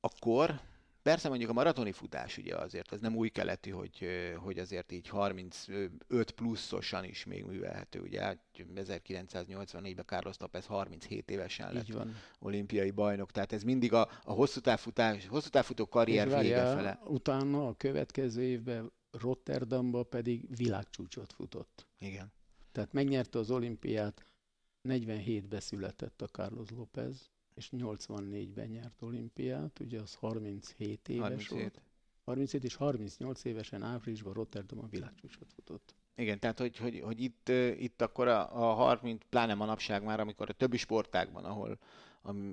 [0.00, 0.60] Akkor
[1.02, 4.06] persze mondjuk a maratoni futás ugye azért, az nem új keletű, hogy,
[4.36, 8.00] hogy azért így 35 pluszosan is még művelhető.
[8.00, 8.38] Ugye hát
[8.74, 12.14] 1984-ben Carlos López 37 évesen lett Így van.
[12.38, 17.00] olimpiai bajnok, tehát ez mindig a, a hosszú távfutás, hosszú távfutó karrier vége fele.
[17.04, 21.86] utána a következő évben Rotterdamba pedig világcsúcsot futott.
[21.98, 22.32] Igen.
[22.72, 24.24] Tehát megnyerte az olimpiát,
[24.88, 31.58] 47-ben született a Carlos López, és 84-ben nyert olimpiát, ugye az 37 éves 37.
[31.58, 31.82] volt.
[32.24, 35.94] 37 és 38 évesen áprilisban Rotterdamban világcsúcsot futott.
[36.16, 37.48] Igen, tehát hogy, hogy, hogy itt,
[37.78, 41.78] itt akkor a, a 30, pláne manapság már, amikor a többi sportágban, ahol,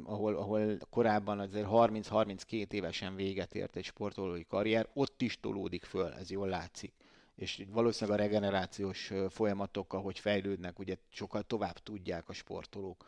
[0.04, 6.12] ahol, ahol korábban azért 30-32 évesen véget ért egy sportolói karrier, ott is tolódik föl,
[6.14, 6.94] ez jól látszik.
[7.36, 13.06] És valószínűleg a regenerációs folyamatok, ahogy fejlődnek, ugye sokkal tovább tudják a sportolók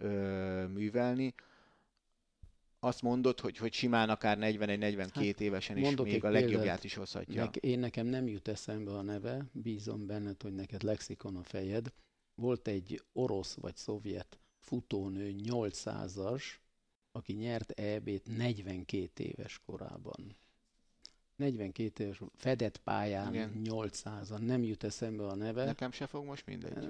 [0.00, 1.34] ö, művelni.
[2.82, 6.84] Azt mondod, hogy, hogy simán akár 41-42 hát, évesen is még a legjobbját példát.
[6.84, 7.44] is hozhatja.
[7.44, 11.92] Nek, én nekem nem jut eszembe a neve, bízom benned, hogy neked lexikon a fejed.
[12.34, 16.42] Volt egy orosz vagy szovjet futónő 800-as,
[17.12, 20.36] aki nyert EB-t 42 éves korában.
[21.40, 23.60] 42 éves, fedett pályán Igen.
[23.64, 26.88] 800-an, nem jut eszembe a neve, Nekem se fog most mindegy.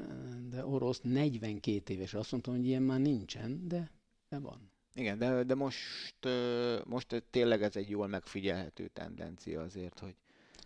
[0.48, 2.14] de orosz 42 éves.
[2.14, 3.90] Azt mondtam, hogy ilyen már nincsen, de,
[4.28, 4.70] de van.
[4.94, 6.28] Igen, de, de most,
[6.84, 10.14] most tényleg ez egy jól megfigyelhető tendencia azért, hogy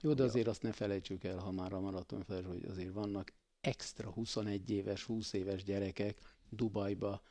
[0.02, 3.32] Jó, de azért azt ne felejtsük el, ha már a maraton fel, hogy azért vannak
[3.60, 6.18] extra 21 éves, 20 éves gyerekek
[6.48, 7.22] Dubajba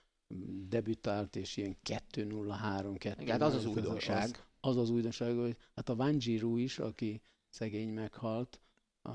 [0.69, 4.23] debütált, és ilyen 2-0-3, 2 igen, hát az az újdonság.
[4.23, 4.35] Az,
[4.65, 8.59] az az újdonság, hogy hát a Vanjiru is, aki szegény meghalt,
[9.01, 9.09] a,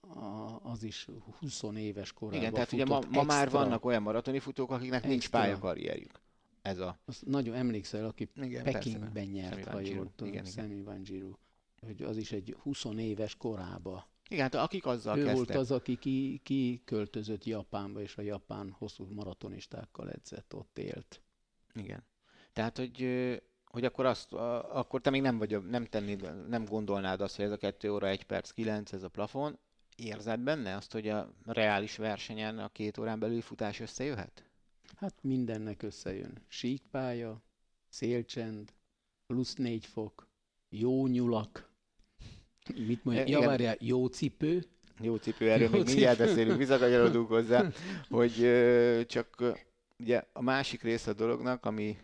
[0.00, 1.08] a, az is
[1.38, 5.22] 20 éves korában Igen, tehát ugye ma, ma már vannak olyan maratoni futók, akiknek nincs
[5.22, 5.38] Extra.
[5.38, 6.20] pályakarrierjük.
[6.62, 6.98] Ez a...
[7.04, 8.78] Azt nagyon emlékszel, aki Igen, persze.
[8.78, 10.44] Pekingben nyert, Sammy ha jól tudom.
[10.44, 11.32] Sammy Vanjiru.
[11.80, 15.36] Hogy az is egy 20 éves korába Igen, hát akik azzal ő kezdtek.
[15.36, 21.22] volt az, aki ki, ki költözött Japánba, és a japán hosszú maratonistákkal edzett, ott élt.
[21.74, 22.04] Igen.
[22.52, 23.02] Tehát, hogy,
[23.70, 27.44] hogy akkor azt, a- akkor te még nem vagy, nem tennéd, nem gondolnád azt, hogy
[27.44, 29.58] ez a 2 óra 1 perc 9, ez a plafon.
[29.96, 34.44] Érzed benne azt, hogy a reális versenyen a két órán belüli futás összejöhet?
[34.96, 36.44] Hát mindennek összejön.
[36.48, 37.42] Síkpálya,
[37.88, 38.72] szélcsend,
[39.26, 40.28] plusz négy fok,
[40.68, 41.68] jó nyulak,
[42.74, 44.64] mit mondja, ja, várjál, jó cipő,
[45.02, 46.28] Jó cipő, erről Jó még mindjárt cipő.
[46.28, 47.70] beszélünk, visszakanyarodunk hozzá,
[48.08, 48.48] hogy
[49.06, 49.42] csak
[49.98, 51.98] ugye a másik része a dolognak, ami,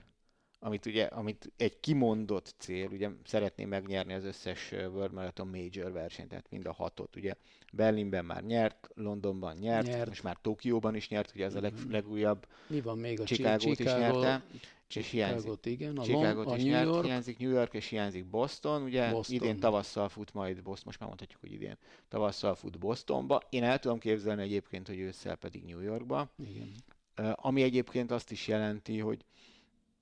[0.59, 6.29] amit ugye, amit egy kimondott cél, ugye szeretné megnyerni az összes World Marathon Major versenyt,
[6.29, 7.35] tehát mind a hatot, ugye
[7.73, 10.09] Berlinben már nyert, Londonban nyert, nyert.
[10.09, 11.91] most már Tokióban is nyert, ugye az a leg, mhm.
[11.91, 12.47] legújabb.
[12.67, 14.45] Mi van még a Chicago-t is nyerte,
[14.95, 15.67] és hiányzik.
[15.67, 17.05] Igen, a Chicago-t is New nyert, York.
[17.05, 19.37] hiányzik New York, és hiányzik Boston, ugye Boston.
[19.37, 21.77] idén tavasszal fut majd Boston, most már mondhatjuk, hogy idén
[22.09, 23.43] tavasszal fut Bostonba.
[23.51, 26.31] Én el tudom képzelni egyébként, hogy ősszel pedig New Yorkba.
[26.39, 26.73] Igen.
[27.35, 29.25] Ami egyébként azt is jelenti, hogy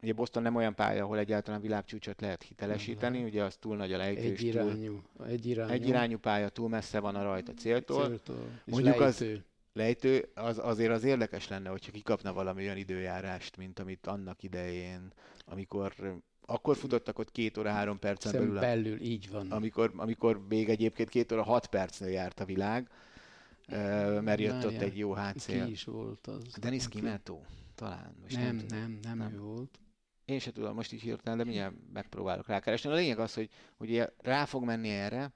[0.03, 3.97] Ugye Boston nem olyan pálya, ahol egyáltalán világcsúcsot lehet hitelesíteni, ugye az túl nagy a
[3.97, 4.23] lejtő.
[4.23, 5.71] Egy irányú, túl, egy irányú.
[5.73, 8.07] Egy irányú pálya, túl messze van a rajta céltól.
[8.07, 8.61] céltól.
[8.65, 9.35] Mondjuk lejtő.
[9.35, 9.43] az
[9.73, 15.13] lejtő, az azért az érdekes lenne, hogyha kikapna valami olyan időjárást, mint amit annak idején,
[15.45, 15.95] amikor
[16.47, 18.61] akkor futottak ott két óra három percen Szem belül.
[18.61, 19.51] belül, így van.
[19.51, 22.89] Amikor, amikor még egyébként két óra hat percnél járt a világ,
[23.69, 25.65] mert jött Várjál, ott egy jó hátszél.
[25.65, 26.43] Ki is volt az?
[26.61, 27.41] Denis Kimetto,
[27.75, 28.15] talán.
[28.23, 29.79] Most nem, nem, nem, nem, nem, ő volt.
[30.25, 32.91] Én se tudom most így hirtelen, de mindjárt megpróbálok rákeresni.
[32.91, 35.33] A lényeg az, hogy, hogy rá fog menni erre,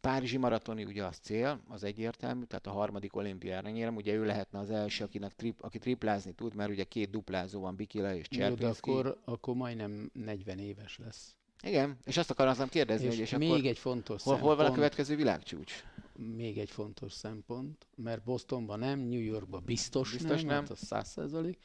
[0.00, 4.58] Párizsi maratoni ugye az cél, az egyértelmű, tehát a harmadik olimpiára nyerem, ugye ő lehetne
[4.58, 8.64] az első, akinek trip, aki triplázni tud, mert ugye két duplázó van, Bikila és Cserpinski.
[8.64, 11.36] de akkor, akkor majdnem 40 éves lesz.
[11.62, 14.66] Igen, és azt akartam kérdezni, és hogy és még akkor egy fontos hol, hol van
[14.66, 15.84] a következő világcsúcs?
[16.16, 20.60] Még egy fontos szempont, mert Bostonban nem, New Yorkban biztos, biztos nem, nem.
[20.60, 21.58] Hát az száz százalék,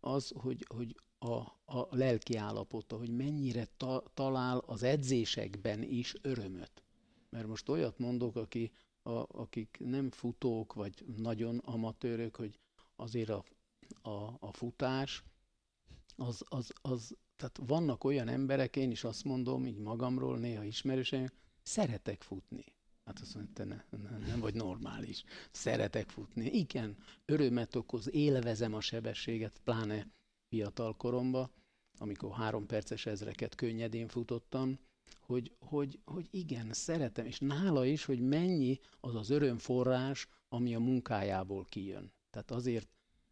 [0.00, 0.94] az, hogy, hogy
[1.24, 6.82] a, a lelki állapota, hogy mennyire ta, talál az edzésekben is örömöt.
[7.30, 8.72] Mert most olyat mondok, aki,
[9.02, 12.58] a, akik nem futók, vagy nagyon amatőrök, hogy
[12.96, 13.44] azért a,
[14.02, 15.24] a, a futás,
[16.16, 21.32] az, az, az, tehát vannak olyan emberek, én is azt mondom, így magamról, néha ismerősen,
[21.62, 22.64] szeretek futni.
[23.04, 25.24] Hát azt mondja, te ne, ne, nem vagy normális.
[25.50, 26.46] Szeretek futni.
[26.46, 30.06] Igen, örömet okoz, élvezem a sebességet, pláne
[30.54, 31.50] fiatal koromba,
[31.98, 34.78] amikor három perces ezreket könnyedén futottam,
[35.20, 40.78] hogy, hogy, hogy igen, szeretem, és nála is, hogy mennyi az az örömforrás, ami a
[40.78, 42.12] munkájából kijön.
[42.30, 42.88] Tehát azért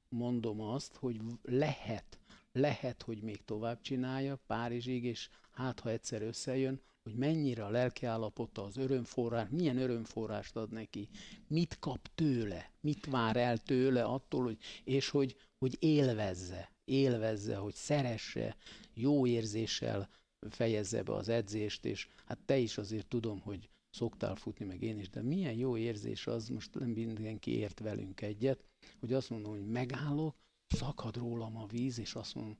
[0.08, 2.18] mondom azt, hogy lehet,
[2.52, 8.64] lehet, hogy még tovább csinálja Párizsig, és hát ha egyszer összejön, hogy mennyire a lelkiállapota,
[8.64, 11.08] az örömforrás, milyen örömforrást ad neki,
[11.46, 17.74] mit kap tőle, mit vár el tőle attól, hogy, és hogy, hogy élvezze, élvezze, hogy
[17.74, 18.56] szeresse,
[18.94, 20.08] jó érzéssel
[20.50, 24.98] fejezze be az edzést, és hát te is azért tudom, hogy szoktál futni, meg én
[24.98, 28.64] is, de milyen jó érzés az, most nem mindenki ért velünk egyet,
[29.00, 32.58] hogy azt mondom, hogy megállok, szakad rólam a víz, és azt mondom,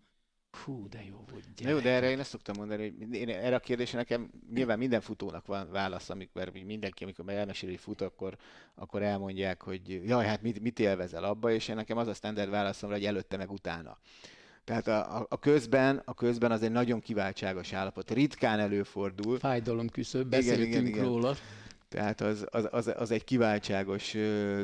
[0.57, 1.55] Hú, de jó volt.
[1.57, 1.75] Gyerek.
[1.75, 5.01] Jó, de erre én ezt szoktam mondani, hogy én, erre a kérdésre nekem nyilván minden
[5.01, 8.37] futónak van válasz, amikor mindenki, amikor elmesél, hogy fut, akkor,
[8.75, 12.51] akkor elmondják, hogy jaj, hát mit, mit élvezel abba, és én nekem az a standard
[12.51, 13.99] válaszom, hogy előtte meg utána.
[14.65, 18.11] Tehát a, a, a, közben, a közben az egy nagyon kiváltságos állapot.
[18.11, 19.39] Ritkán előfordul.
[19.39, 21.31] Fájdalom küszöbb, beszéltünk igen, igen, róla.
[21.31, 21.43] Igen.
[21.89, 24.17] Tehát az, az, az, az egy kiváltságos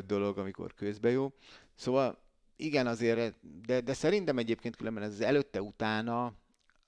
[0.07, 1.31] dolog, amikor közben jó.
[1.75, 2.17] Szóval
[2.61, 3.35] igen, azért,
[3.65, 6.33] de, de szerintem egyébként különben ez az előtte-utána,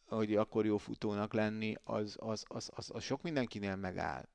[0.06, 4.28] hogy akkor jó futónak lenni, az, az, az, az, az sok mindenkinél megáll.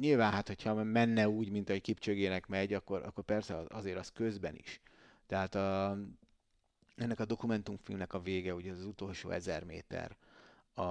[0.00, 4.54] Nyilván, hát, hogyha menne úgy, mint ahogy Kipcsögének megy, akkor, akkor persze azért az közben
[4.56, 4.80] is.
[5.26, 5.98] Tehát a,
[6.96, 10.16] ennek a dokumentumfilmnek a vége, ugye az utolsó ezer méter,
[10.74, 10.82] a,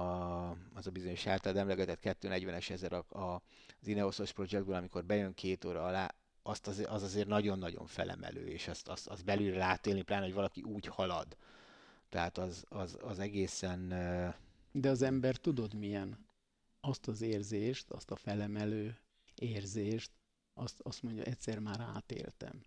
[0.50, 3.42] az a bizonyos általad emlegetett 240-es ezer a, a,
[3.80, 8.68] az Ineosos projektből, amikor bejön két óra alá, azt az, az azért nagyon-nagyon felemelő, és
[8.68, 11.36] azt, azt, azt belülre látélni, pláne, hogy valaki úgy halad.
[12.08, 13.88] Tehát az, az, az egészen...
[14.72, 16.26] De az ember tudod milyen?
[16.80, 18.98] Azt az érzést, azt a felemelő
[19.34, 20.10] érzést,
[20.54, 22.60] azt, azt mondja, egyszer már átéltem.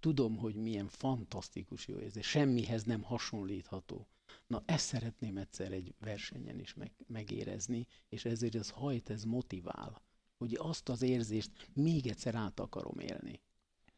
[0.00, 4.08] Tudom, hogy milyen fantasztikus jó érzés, semmihez nem hasonlítható.
[4.46, 10.02] Na, ezt szeretném egyszer egy versenyen is meg, megérezni, és ezért ez hajt, ez motivál
[10.40, 13.40] hogy azt az érzést még egyszer át akarom élni.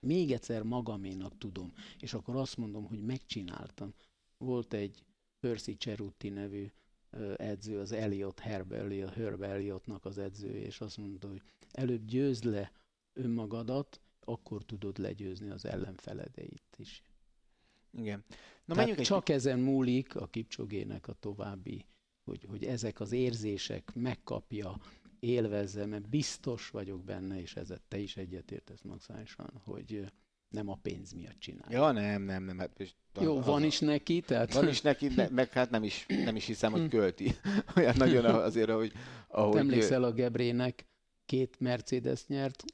[0.00, 1.72] Még egyszer magaménak tudom.
[1.98, 3.94] És akkor azt mondom, hogy megcsináltam.
[4.38, 5.04] Volt egy
[5.40, 6.70] Percy Cerutti nevű
[7.36, 12.44] edző, az Elliot, Herb Elliot, Herb Elliotnak az edzője, és azt mondta, hogy előbb győzd
[12.44, 12.72] le
[13.12, 17.02] önmagadat, akkor tudod legyőzni az ellenfeledeit is.
[17.90, 18.24] Igen.
[18.64, 19.04] Na, Tehát egy...
[19.04, 21.86] csak ezen múlik a Kipcsogének a további,
[22.24, 24.80] hogy, hogy ezek az érzések megkapja,
[25.22, 30.04] élvezze, mert biztos vagyok benne, és ezzel te is egyetértesz maximálisan, hogy
[30.48, 31.78] nem a pénz miatt csinálja.
[31.78, 32.58] Ja, nem, nem, nem.
[32.58, 34.52] Hát, Jó, az, van is neki, tehát...
[34.52, 37.34] Van is neki, de, meg hát nem is, nem is hiszem, hogy költi.
[37.76, 38.92] Olyan nagyon azért, ahogy...
[39.28, 39.56] ahogy...
[39.56, 40.86] Emlékszel a Gebrének
[41.26, 42.64] két Mercedes nyert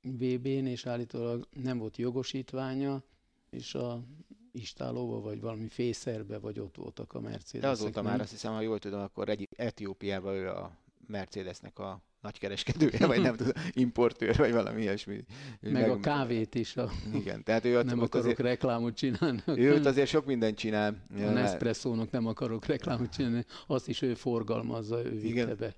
[0.00, 3.02] VB-n, és állítólag nem volt jogosítványa,
[3.50, 4.04] és a
[4.52, 7.60] istálóba, vagy valami fészerbe, vagy ott voltak a Mercedes.
[7.60, 12.02] De azóta már azt hiszem, ha jól tudom, akkor egy Etiópiában ő a Mercedesnek a
[12.20, 15.24] nagykereskedője, vagy nem tudom, importőr, vagy valami ilyesmi.
[15.60, 16.76] Meg, meg a kávét is.
[16.76, 16.90] A...
[17.14, 19.42] Igen, tehát ő nem akarok azért, reklámot csinálni.
[19.46, 21.04] Ő ott azért sok mindent csinál.
[21.16, 25.74] A Nespresso-nak nem akarok reklámot csinálni, azt is ő forgalmazza, ő vitte be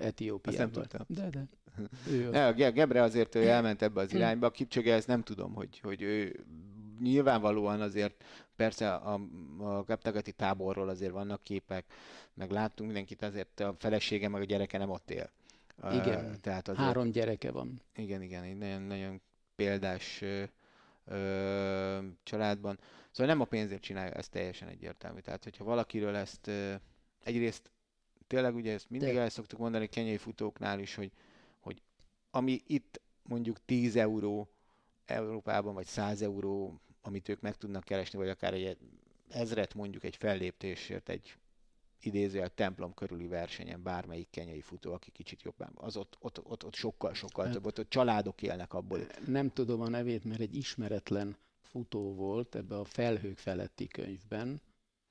[0.00, 0.48] Etiópiába.
[0.48, 1.06] Azt nem tudtam.
[1.08, 1.48] De, de.
[2.10, 5.54] Ő ne, a Gebre azért ő elment ebbe az irányba, a Kipcsöge ezt nem tudom,
[5.54, 6.44] hogy, hogy ő
[7.00, 8.24] nyilvánvalóan azért
[8.58, 9.20] persze a,
[9.58, 11.84] a Geptagati táborról azért vannak képek,
[12.34, 15.30] meg láttunk mindenkit, azért a felesége meg a gyereke nem ott él.
[15.92, 17.80] Igen, uh, tehát azért, három gyereke van.
[17.96, 19.20] Igen, igen, egy nagyon, nagyon
[19.56, 20.42] példás ö,
[21.04, 22.78] ö, családban.
[23.10, 25.20] Szóval nem a pénzért csinálja, ez teljesen egyértelmű.
[25.20, 26.74] Tehát, hogyha valakiről ezt ö,
[27.24, 27.70] egyrészt
[28.26, 29.20] tényleg ugye ezt mindig De...
[29.20, 31.10] el szoktuk mondani kenyai futóknál is, hogy,
[31.60, 31.82] hogy
[32.30, 34.48] ami itt mondjuk 10 euró
[35.06, 38.76] Európában, vagy 100 euró, amit ők meg tudnak keresni, vagy akár egy
[39.28, 41.36] ezret mondjuk egy felléptésért, egy
[42.00, 46.74] idézőjel templom körüli versenyen bármelyik kenyai futó, aki kicsit jobban, az ott, ott, ott, ott
[46.74, 49.00] sokkal, sokkal hát, több, ott, ott családok élnek abból.
[49.26, 54.60] Nem tudom a nevét, mert egy ismeretlen futó volt ebbe a felhők feletti könyvben,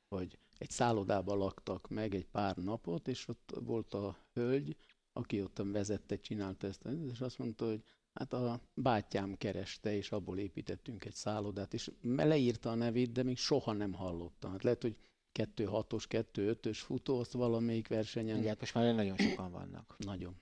[0.08, 4.76] hogy egy szállodában laktak meg egy pár napot, és ott volt a hölgy,
[5.14, 7.84] aki ott vezette, csinálta ezt, és azt mondta, hogy
[8.18, 13.38] hát a bátyám kereste, és abból építettünk egy szállodát, és leírta a nevét, de még
[13.38, 14.52] soha nem hallottam.
[14.52, 14.96] Hát lehet, hogy
[15.34, 18.38] 2-6-os, 2-5-ös futó, azt valamelyik versenyen.
[18.38, 19.96] Igen, most már nagyon sokan vannak.
[19.98, 20.36] Nagyon.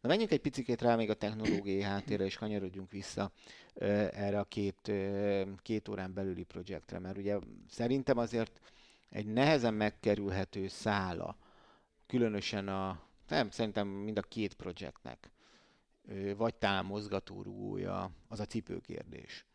[0.00, 3.32] Na menjünk egy picit rá még a technológiai háttérre, és kanyarodjunk vissza
[3.74, 8.60] uh, erre a két, uh, két órán belüli projektre, mert ugye szerintem azért
[9.08, 11.36] egy nehezen megkerülhető szála,
[12.06, 15.30] különösen a, nem, szerintem mind a két projektnek,
[16.36, 19.46] vagy talán mozgatórugója, az a cipőkérdés.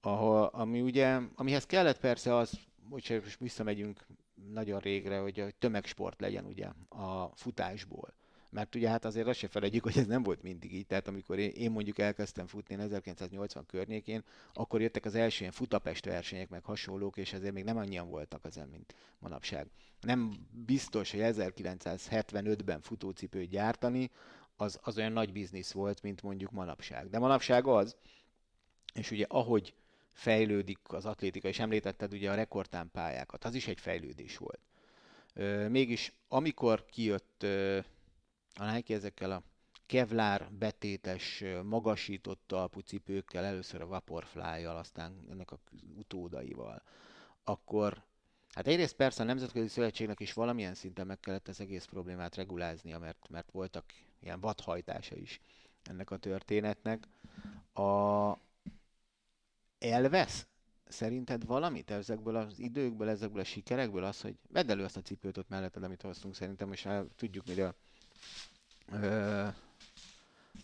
[0.00, 2.58] Ahol, ami ugye, amihez kellett persze az,
[2.90, 4.06] hogyha most visszamegyünk
[4.52, 8.14] nagyon régre, hogy a tömegsport legyen ugye a futásból.
[8.50, 10.86] Mert ugye hát azért azt se felejtjük, hogy ez nem volt mindig így.
[10.86, 16.04] Tehát amikor én, én mondjuk elkezdtem futni 1980 környékén, akkor jöttek az első ilyen futapest
[16.04, 19.66] versenyek, meg hasonlók, és ezért még nem annyian voltak ezen, mint manapság.
[20.00, 24.10] Nem biztos, hogy 1975-ben futócipőt gyártani,
[24.60, 27.10] az, az olyan nagy biznisz volt, mint mondjuk manapság.
[27.10, 27.96] De manapság az,
[28.94, 29.74] és ugye ahogy
[30.12, 34.60] fejlődik az atlétika, és említetted ugye a rekordtámpályákat, az is egy fejlődés volt.
[35.68, 37.42] Mégis amikor kijött
[38.54, 39.42] a Nike ezekkel a
[39.86, 45.58] kevlár betétes, magasított talpú cipőkkel, először a Vaporfly-jal, aztán ennek a
[45.96, 46.82] utódaival,
[47.44, 48.02] akkor
[48.54, 52.98] hát egyrészt persze a Nemzetközi Szövetségnek is valamilyen szinten meg kellett az egész problémát reguláznia,
[52.98, 53.84] mert, mert voltak
[54.20, 55.40] ilyen vadhajtása is
[55.82, 57.08] ennek a történetnek.
[57.72, 58.32] A,
[59.78, 60.46] elvesz
[60.88, 65.36] szerinted valamit ezekből az időkből, ezekből a sikerekből az, hogy vedd elő azt a cipőt
[65.38, 67.74] ott melletted, amit hoztunk szerintem, és tudjuk, miről
[68.92, 69.48] ö,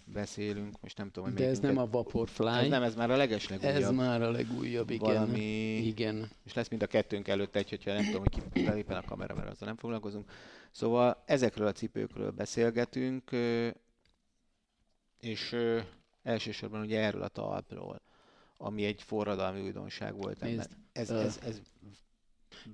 [0.04, 2.46] beszélünk, most nem tudom, hogy De ez nem a Vaporfly.
[2.46, 3.74] Ez nem, ez már a legeslegújabb.
[3.74, 5.12] Ez már a legújabb, igen.
[5.12, 6.30] Valami, igen.
[6.44, 9.34] És lesz mind a kettőnk előtt egy, hogyha nem tudom, hogy ki belépen a kamera,
[9.34, 10.30] mert azzal nem foglalkozunk.
[10.70, 13.30] Szóval ezekről a cipőkről beszélgetünk,
[15.20, 15.56] és
[16.22, 18.00] elsősorban ugye erről a talpról
[18.58, 21.60] ami egy forradalmi újdonság volt Nézd, Ez, ez, ez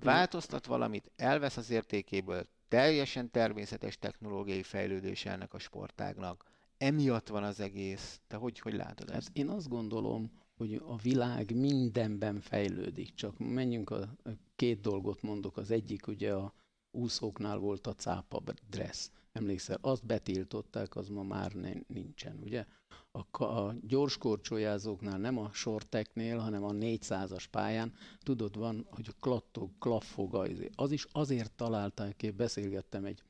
[0.01, 6.45] változtat valamit, elvesz az értékéből, teljesen természetes technológiai fejlődése ennek a sportágnak.
[6.83, 8.21] Emiatt van az egész.
[8.27, 9.27] Te hogy, hogy látod ezt?
[9.27, 13.15] Hát én azt gondolom, hogy a világ mindenben fejlődik.
[13.15, 15.57] Csak menjünk a, a két dolgot mondok.
[15.57, 16.55] Az egyik ugye a
[16.91, 19.09] úszóknál volt a cápa dress.
[19.33, 21.53] Emlékszel, azt betiltották, az ma már
[21.87, 22.67] nincsen, ugye?
[23.11, 30.49] a, a gyorskorcsolyázóknál, nem a sorteknél, hanem a 400-as pályán, tudod, van, hogy klattog, klaffog,
[30.75, 33.23] az is azért találták ki, beszélgettem egy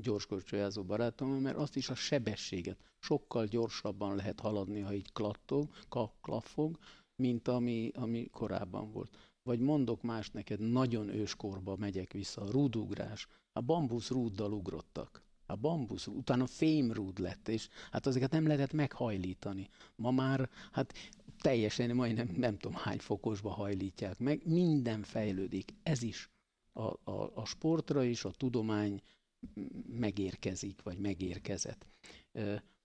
[0.00, 5.68] gyorskorcsolyázó barátommal, mert azt is a sebességet sokkal gyorsabban lehet haladni, ha így klattog,
[6.22, 6.78] klaffog,
[7.16, 9.16] mint ami, ami korábban volt.
[9.42, 13.26] Vagy mondok más neked, nagyon őskorba megyek vissza, a rúdugrás.
[13.52, 19.68] A bambusz rúddal ugrottak a bambusz, utána fémrúd lett, és hát azokat nem lehetett meghajlítani.
[19.96, 20.94] Ma már hát
[21.40, 25.74] teljesen majdnem nem tudom hány fokosba hajlítják meg, minden fejlődik.
[25.82, 26.30] Ez is
[26.72, 29.02] a, a, a sportra is, a tudomány
[29.86, 31.86] megérkezik, vagy megérkezett.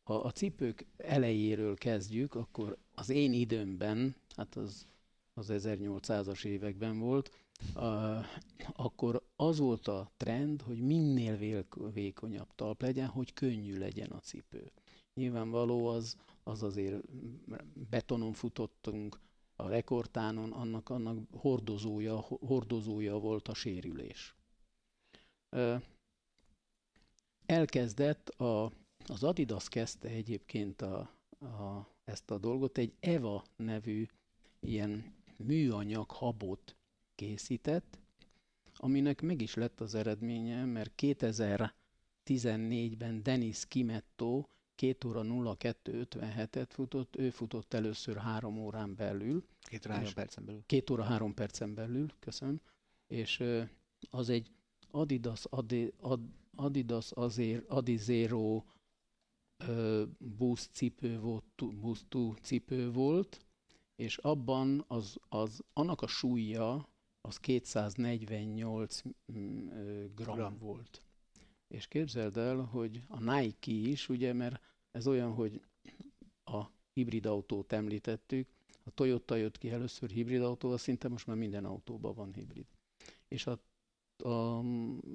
[0.04, 4.88] Ha a cipők elejéről kezdjük, akkor az én időmben, hát az,
[5.34, 7.32] az 1800-as években volt,
[8.74, 14.72] akkor az volt a trend, hogy minél vékonyabb talp legyen, hogy könnyű legyen a cipő.
[15.14, 17.04] Nyilvánvaló az, az azért
[17.90, 19.20] betonon futottunk,
[19.56, 24.36] a rekordtánon annak, annak hordozója, hordozója volt a sérülés.
[27.54, 28.72] Elkezdett, a,
[29.06, 30.98] az Adidas kezdte egyébként a,
[31.40, 34.06] a, ezt a dolgot, egy EVA nevű
[34.60, 36.76] ilyen műanyag habot
[37.16, 38.00] készített,
[38.76, 44.46] aminek meg is lett az eredménye, mert 2014-ben Denis Kimetto
[44.76, 49.46] 2 óra 02.57-et futott, ő futott először három órán belül.
[49.62, 50.64] Két óra három percen belül.
[50.66, 52.62] Két óra három percen belül, köszönöm.
[53.08, 53.44] És
[54.10, 54.52] az egy
[54.92, 55.94] Adidas, Adi,
[56.56, 58.64] Adidas azért, Adizero
[60.18, 61.46] boost cipő volt,
[61.80, 63.46] boost cipő volt,
[63.96, 66.90] és abban az, az, annak a súlya
[67.22, 69.02] az 248
[69.32, 69.68] mm,
[70.16, 71.02] gram, gram volt.
[71.68, 75.62] És képzeld el, hogy a Nike is, ugye, mert ez olyan, hogy
[76.44, 78.48] a hibrid autót említettük,
[78.84, 82.66] a Toyota jött ki először hibrid autó, szinte most már minden autóban van hibrid.
[83.28, 83.60] És a,
[84.24, 84.62] a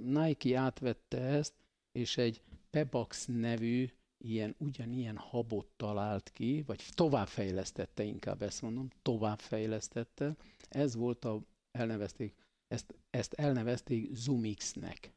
[0.05, 1.55] Nike átvette ezt,
[1.93, 3.89] és egy Pebax nevű
[4.19, 10.37] ilyen, ugyanilyen habot talált ki, vagy továbbfejlesztette, inkább ezt mondom, továbbfejlesztette.
[10.69, 11.41] Ez volt a,
[11.71, 12.35] elnevezték,
[12.69, 15.13] ezt, ezt elnevezték Zoomix-nek.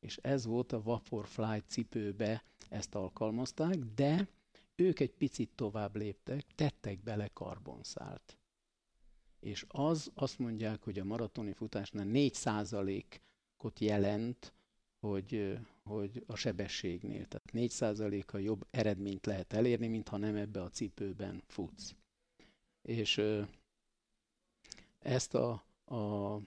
[0.00, 4.28] És ez volt a Vaporfly cipőbe, ezt alkalmazták, de
[4.74, 8.38] ők egy picit tovább léptek, tettek bele karbonszált.
[9.46, 14.52] És az azt mondják, hogy a maratoni futásnál 4%-ot jelent
[15.00, 17.26] hogy, hogy a sebességnél.
[17.26, 21.94] Tehát 4%-a jobb eredményt lehet elérni, mintha nem ebbe a cipőben futsz.
[22.82, 23.22] És
[24.98, 25.50] ezt a,
[25.84, 26.40] a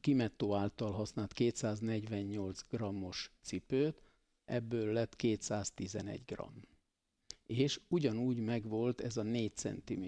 [0.00, 4.02] Kimetto által használt 248 grammos cipőt,
[4.44, 6.62] ebből lett 211 gram.
[7.46, 10.06] És ugyanúgy megvolt ez a 4 cm.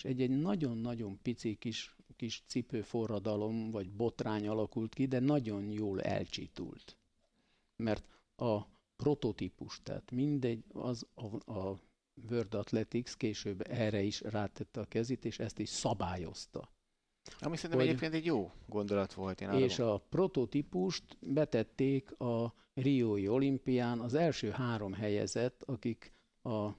[0.00, 6.96] És egy-egy nagyon-nagyon pici kis kis cipőforradalom vagy botrány alakult ki, de nagyon jól elcsitult.
[7.76, 8.04] Mert
[8.36, 8.60] a
[8.96, 11.80] prototípus, tehát mindegy, az a, a
[12.30, 16.72] World Athletics később erre is rátette a kezét, és ezt is szabályozta.
[17.38, 19.40] Ami szerintem hogy, egyébként egy jó gondolat volt.
[19.40, 26.70] Én és a prototípust betették a Riói olimpián az első három helyezett, akik a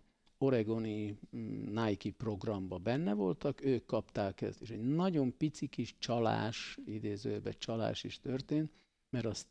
[0.42, 6.78] oregoni mm, Nike programba benne voltak, ők kapták ezt, és egy nagyon pici kis csalás,
[6.86, 8.72] idézőben csalás is történt,
[9.10, 9.48] mert azt,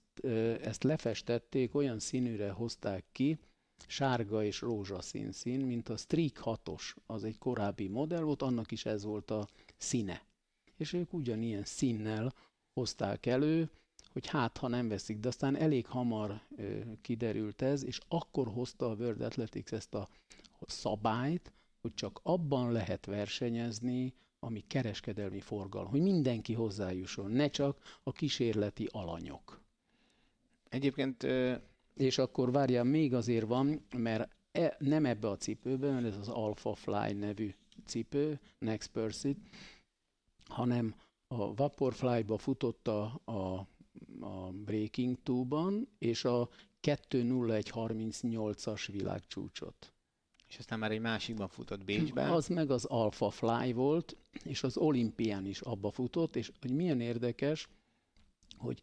[0.63, 3.39] ezt lefestették, olyan színűre hozták ki,
[3.87, 8.85] sárga és rózsaszín szín, mint a Streak 6-os, az egy korábbi modell volt, annak is
[8.85, 10.25] ez volt a színe.
[10.77, 12.35] És ők ugyanilyen színnel
[12.73, 13.71] hozták elő,
[14.13, 18.91] hogy hát, ha nem veszik, de aztán elég hamar ö, kiderült ez, és akkor hozta
[18.91, 20.09] a World Athletics ezt a
[20.67, 28.13] szabályt, hogy csak abban lehet versenyezni, ami kereskedelmi forgalom, hogy mindenki hozzájusson, ne csak a
[28.13, 29.63] kísérleti alanyok.
[30.69, 31.27] Egyébként...
[31.95, 36.29] És akkor várjál, még azért van, mert e, nem ebbe a cipőbe, mert ez az
[36.29, 37.55] Alpha Fly nevű
[37.87, 39.39] cipő, Next Pursuit,
[40.45, 40.95] hanem
[41.29, 43.67] a Vaporfly-ba futott a, a,
[44.53, 46.49] Breaking 2-ban, és a
[46.83, 49.93] 2.01.38-as világcsúcsot
[50.51, 52.31] és aztán már egy másikban futott Bécsben.
[52.31, 57.01] Az meg az Alpha Fly volt, és az olimpián is abba futott, és hogy milyen
[57.01, 57.69] érdekes,
[58.57, 58.81] hogy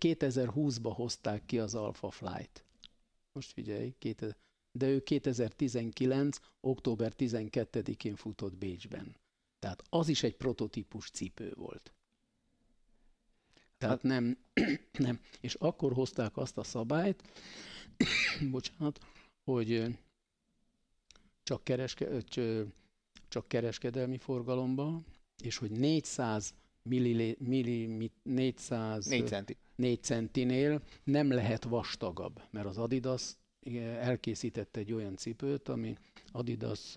[0.00, 2.64] 2020-ba hozták ki az Alpha Flight.
[3.32, 3.94] Most figyelj,
[4.72, 6.38] de ő 2019.
[6.60, 9.16] október 12-én futott Bécsben.
[9.58, 11.92] Tehát az is egy prototípus cipő volt.
[13.78, 14.38] Tehát hát- nem,
[15.06, 15.20] nem.
[15.40, 17.22] És akkor hozták azt a szabályt,
[18.50, 18.98] bocsánat,
[19.44, 19.96] hogy
[21.44, 22.22] csak, kereske,
[23.28, 25.02] csak kereskedelmi forgalomba,
[25.42, 29.56] és hogy 400 milli, milli, 400 4 centi.
[29.76, 33.36] 4 centinél nem lehet vastagabb, mert az Adidas
[33.80, 35.96] elkészített egy olyan cipőt, ami
[36.32, 36.96] Adidas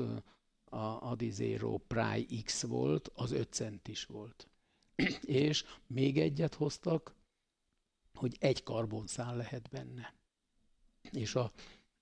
[0.70, 4.48] a Adizero Pry X volt, az 5 centis volt.
[5.46, 7.16] és még egyet hoztak,
[8.14, 10.14] hogy egy karbonszál lehet benne.
[11.12, 11.52] És a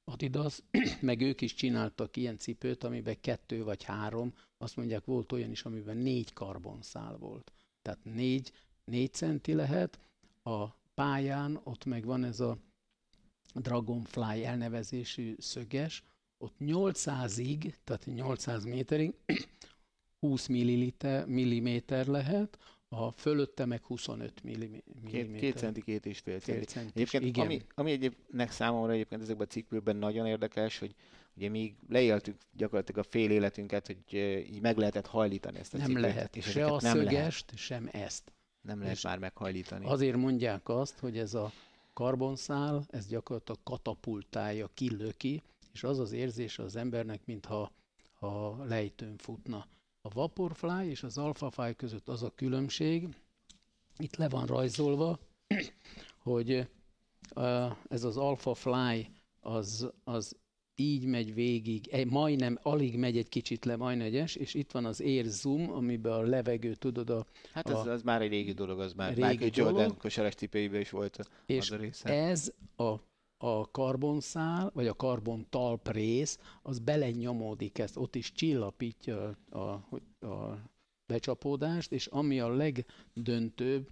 [0.07, 0.61] Adidas,
[1.01, 5.63] meg ők is csináltak ilyen cipőt, amiben kettő vagy három, azt mondják, volt olyan is,
[5.63, 7.51] amiben négy karbonszál volt.
[7.81, 8.51] Tehát négy,
[8.83, 9.99] négy centi lehet,
[10.43, 12.57] a pályán ott meg van ez a
[13.53, 16.03] Dragonfly elnevezésű szöges,
[16.37, 19.13] ott 800-ig, tehát 800 méterig
[20.19, 22.57] 20 milliliter, milliméter lehet,
[22.89, 24.73] a fölötte meg 25 mm.
[25.07, 26.65] Két, két centi, két és fél centi.
[26.65, 27.45] centis, Egyébként, igen.
[27.45, 30.95] ami, ami egyébként számomra egyébként ezekben a cikkbőkben nagyon érdekes, hogy
[31.35, 34.13] ugye mi leéltük gyakorlatilag a fél életünket, hogy
[34.53, 36.01] így meg lehetett hajlítani ezt a Nem cipőt.
[36.01, 36.35] lehet.
[36.35, 38.31] És Se a nem lehet, szögest, sem ezt.
[38.61, 39.85] nem lehet és már meghajlítani.
[39.85, 41.51] Azért mondják azt, hogy ez a
[41.93, 45.43] karbonszál, ez gyakorlatilag katapultálja, kilöki,
[45.73, 47.71] és az az érzése az embernek, mintha
[48.13, 49.65] ha lejtőn futna.
[50.05, 53.07] A Vaporfly és az Alphafly között az a különbség,
[53.97, 55.19] itt le van rajzolva,
[56.17, 56.67] hogy
[57.89, 59.07] ez az Alphafly
[59.39, 60.37] az, az
[60.75, 65.01] így megy végig, majdnem, alig megy egy kicsit le, majdnem egyes, és itt van az
[65.01, 68.79] Air Zoom, amiben a levegő, tudod, a, Hát ez, a- az már egy régi dolog,
[68.79, 70.33] az már Régi Michael Jordan kosaras
[70.71, 72.09] is volt az és a része.
[72.09, 72.95] ez a,
[73.37, 80.59] a karbonszál, vagy a karbon talp rész, az belenyomódik ezt, ott is csillapítja a, a,
[81.05, 83.89] becsapódást, és ami a legdöntőbb,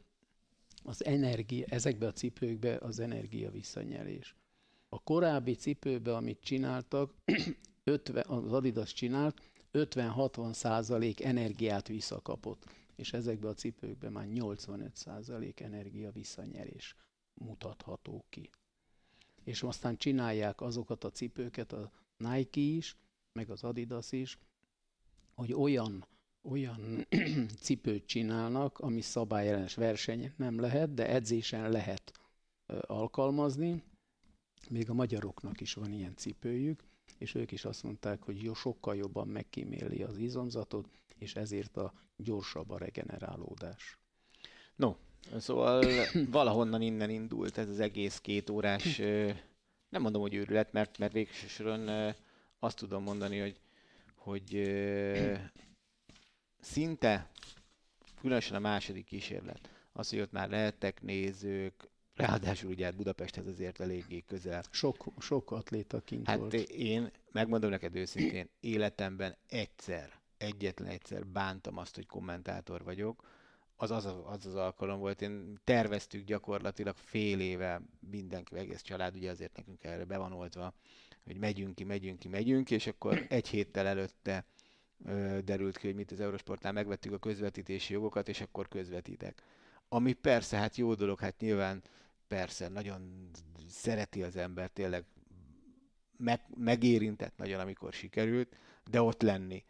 [0.83, 4.35] az energia, ezekbe a cipőkbe az energia visszanyerés.
[4.89, 7.13] A korábbi cipőbe, amit csináltak,
[7.83, 9.41] 50, az Adidas csinált,
[9.73, 12.65] 50-60 százalék energiát visszakapott,
[12.95, 16.95] és ezekbe a cipőkbe már 85 százalék energia visszanyerés
[17.33, 18.49] mutatható ki.
[19.43, 22.97] És aztán csinálják azokat a cipőket, a Nike is,
[23.33, 24.37] meg az Adidas is,
[25.35, 26.05] hogy olyan,
[26.41, 27.07] olyan
[27.63, 32.11] cipőt csinálnak, ami szabályellenes versenyen nem lehet, de edzésen lehet
[32.81, 33.83] alkalmazni.
[34.69, 36.83] Még a magyaroknak is van ilyen cipőjük,
[37.17, 41.93] és ők is azt mondták, hogy jó, sokkal jobban megkíméli az izomzatot, és ezért a
[42.15, 43.97] gyorsabb a regenerálódás.
[44.75, 44.95] No,
[45.39, 45.85] szóval
[46.29, 48.97] valahonnan innen indult ez az egész két órás,
[49.89, 52.09] nem mondom, hogy őrület, mert, mert végső soron ö,
[52.59, 53.59] azt tudom mondani, hogy,
[54.15, 54.71] hogy
[56.59, 57.29] szinte,
[58.21, 63.79] különösen a második kísérlet, az, hogy ott már lehettek nézők, ráadásul ugye hát Budapesthez azért
[63.79, 64.63] eléggé közel.
[64.69, 66.53] Sok, sok atléta kint Hát volt.
[66.69, 73.23] én megmondom neked őszintén, életemben egyszer, egyetlen egyszer bántam azt, hogy kommentátor vagyok.
[73.83, 77.81] Az az, az az alkalom volt, én terveztük gyakorlatilag fél éve
[78.11, 80.73] mindenki, egész család, ugye azért nekünk erre be van oltva,
[81.23, 84.45] hogy megyünk ki, megyünk ki, megyünk ki, és akkor egy héttel előtte
[85.05, 89.43] ö, derült ki, hogy mit az Eurosportnál megvettük a közvetítési jogokat, és akkor közvetítek.
[89.89, 91.81] Ami persze, hát jó dolog, hát nyilván
[92.27, 93.29] persze, nagyon
[93.67, 95.05] szereti az ember, tényleg
[96.17, 98.55] meg, megérintett nagyon, amikor sikerült,
[98.89, 99.63] de ott lenni,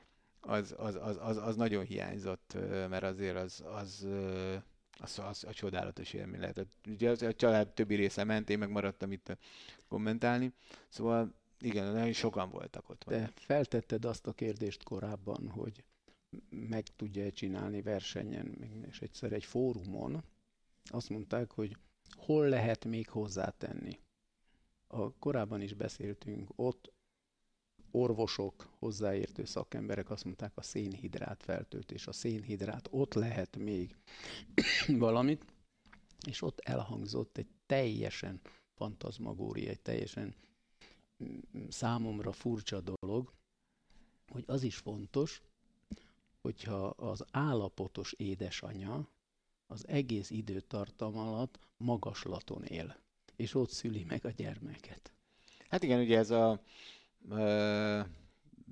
[0.45, 4.07] az, az, az, az, az nagyon hiányzott, mert azért az, az,
[4.99, 6.71] az, az a csodálatos élmény lehetett.
[6.87, 9.37] Ugye a család többi része ment, én meg itt
[9.87, 10.53] kommentálni,
[10.89, 13.03] szóval igen, nagyon sokan voltak ott.
[13.07, 15.83] De feltetted azt a kérdést korábban, hogy
[16.49, 18.57] meg tudja csinálni versenyen,
[18.89, 20.23] és egyszer egy fórumon
[20.83, 21.77] azt mondták, hogy
[22.15, 23.99] hol lehet még hozzátenni.
[24.87, 26.91] A, korábban is beszéltünk, ott
[27.93, 33.95] orvosok, hozzáértő szakemberek azt mondták, a szénhidrát feltöltés, a szénhidrát, ott lehet még
[34.87, 35.45] valamit,
[36.27, 38.41] és ott elhangzott egy teljesen
[38.75, 40.35] fantazmagória, egy teljesen
[41.23, 41.37] mm,
[41.69, 43.33] számomra furcsa dolog,
[44.27, 45.41] hogy az is fontos,
[46.41, 49.07] hogyha az állapotos édesanyja
[49.67, 52.97] az egész időtartam alatt magaslaton él,
[53.35, 55.13] és ott szüli meg a gyermeket.
[55.69, 56.61] Hát igen, ugye ez a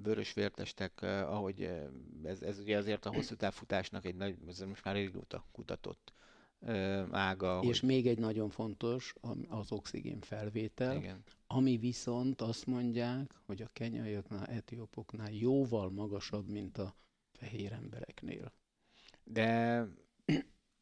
[0.03, 1.69] vörös vértestek, ahogy
[2.23, 6.13] ez, ez ugye azért a hosszú távfutásnak egy nagy, ez most már régóta kutatott
[7.11, 7.59] ága.
[7.63, 9.13] És hogy, még egy nagyon fontos,
[9.49, 11.23] az oxigén felvétel, igen.
[11.47, 16.95] ami viszont azt mondják, hogy a kenyaiaknál, etiópoknál jóval magasabb, mint a
[17.31, 18.53] fehér embereknél.
[19.23, 19.85] De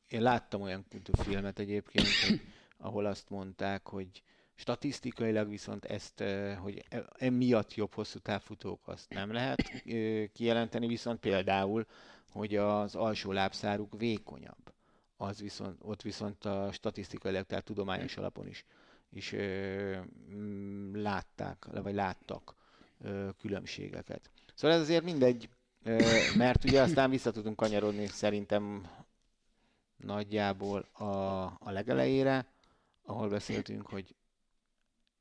[0.07, 2.41] én láttam olyan filmet egyébként, hogy,
[2.77, 4.23] ahol azt mondták, hogy
[4.60, 6.23] statisztikailag viszont ezt,
[6.61, 9.84] hogy e- emiatt jobb hosszú távfutók azt nem lehet
[10.34, 11.86] kijelenteni, viszont például,
[12.31, 14.73] hogy az alsó lábszáruk vékonyabb.
[15.18, 18.65] Az viszont, ott viszont a statisztikailag, tehát tudományos alapon is,
[19.10, 19.36] is
[20.94, 22.56] látták, vagy láttak
[23.38, 24.30] különbségeket.
[24.56, 25.49] Szóval ez azért mindegy,
[26.38, 28.88] mert ugye aztán vissza tudunk kanyarodni szerintem
[29.98, 31.03] nagyjából a,
[31.44, 32.45] a legelejére,
[33.06, 34.15] ahol beszéltünk, hogy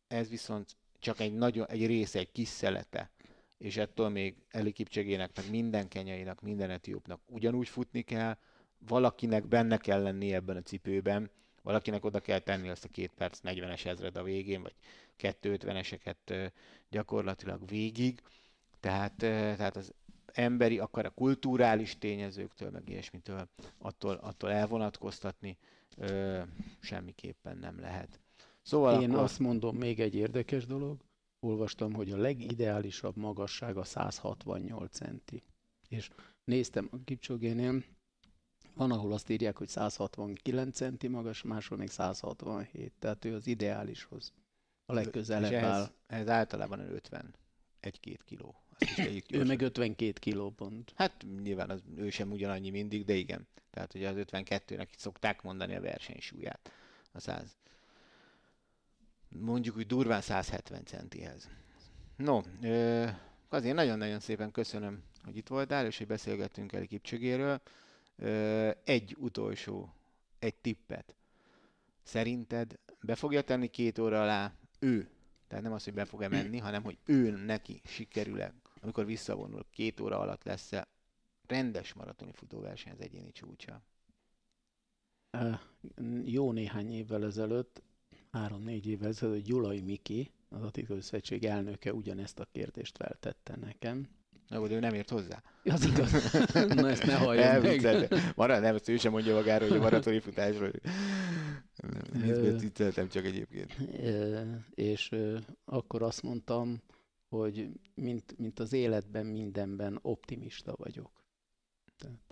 [0.08, 3.10] ez viszont csak egy nagyon, egy része, egy kis szelete,
[3.58, 8.36] és ettől még Eli meg minden kenyainak, minden etiópnak ugyanúgy futni kell,
[8.78, 11.30] valakinek benne kell lenni ebben a cipőben,
[11.62, 14.74] valakinek oda kell tenni azt a két perc 40-es ezred a végén, vagy
[15.18, 16.46] 250-eseket ö,
[16.90, 18.22] gyakorlatilag végig,
[18.80, 19.92] tehát, tehát az
[20.32, 23.48] emberi, akár a kulturális tényezőktől, meg ilyesmitől
[23.78, 25.58] attól, attól elvonatkoztatni
[26.80, 28.20] semmiképpen nem lehet.
[28.68, 29.22] Szóval Én akkor...
[29.22, 31.04] azt mondom, még egy érdekes dolog,
[31.40, 35.42] olvastam, hogy a legideálisabb magasság a 168 centi.
[35.88, 36.10] És
[36.44, 37.84] néztem a Kipcsogénél,
[38.74, 42.92] van, ahol azt írják, hogy 169 centi magas, máshol még 167.
[42.98, 44.32] Tehát ő az ideálishoz
[44.86, 45.90] a legközelebb ehhez, áll.
[46.06, 47.34] Ez általában 50,
[47.82, 48.54] 1-2 kiló.
[49.32, 50.92] ő meg 52 kiló pont.
[50.96, 53.46] Hát nyilván az, ő sem ugyanannyi mindig, de igen.
[53.70, 56.72] Tehát ugye az 52-nek szokták mondani a versenysúlyát.
[57.12, 57.56] A 100.
[59.28, 61.48] Mondjuk úgy durván 170 centihez.
[62.16, 62.40] No,
[63.48, 67.60] azért nagyon-nagyon szépen köszönöm, hogy itt voltál, és hogy beszélgettünk el Kipcsögéről.
[68.84, 69.94] Egy utolsó,
[70.38, 71.14] egy tippet.
[72.02, 75.10] Szerinted be fogja tenni két óra alá ő?
[75.48, 80.00] Tehát nem az, hogy be fog-e menni, hanem hogy ő neki sikerül-e, amikor visszavonul, két
[80.00, 80.88] óra alatt lesz-e
[81.46, 83.82] rendes maratoni futóverseny az egyéni csúcsa?
[86.24, 87.82] Jó néhány évvel ezelőtt,
[88.38, 94.08] három-négy évvel ezelőtt Gyulai Miki, az Atikai Szövetség elnöke ugyanezt a kérdést feltette nekem,
[94.48, 95.42] Na, de ő nem ért hozzá.
[95.64, 96.32] Az igaz.
[96.74, 98.08] Na, ezt ne halljam meg.
[98.34, 100.70] Marad, nem, ezt ő sem mondja magáról, hogy a maratoni futásról.
[102.58, 103.76] Vicceltem csak egyébként.
[104.74, 105.14] És
[105.64, 106.82] akkor azt mondtam,
[107.28, 111.24] hogy mint, mint az életben, mindenben optimista vagyok.
[111.98, 112.27] Tehát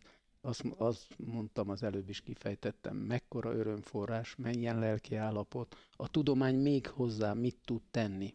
[0.46, 6.86] azt, azt mondtam, az előbb is kifejtettem, mekkora örömforrás, milyen lelki állapot, a tudomány még
[6.86, 8.34] hozzá mit tud tenni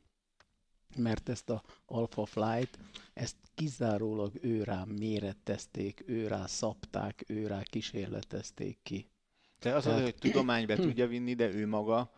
[0.97, 2.79] mert ezt a Alpha Flight,
[3.13, 9.09] ezt kizárólag ő rá mérettezték, ő rá szabták, ő rá kísérletezték ki.
[9.59, 10.03] De az, Tehát...
[10.03, 12.11] hogy tudomány be tudja vinni, de ő maga,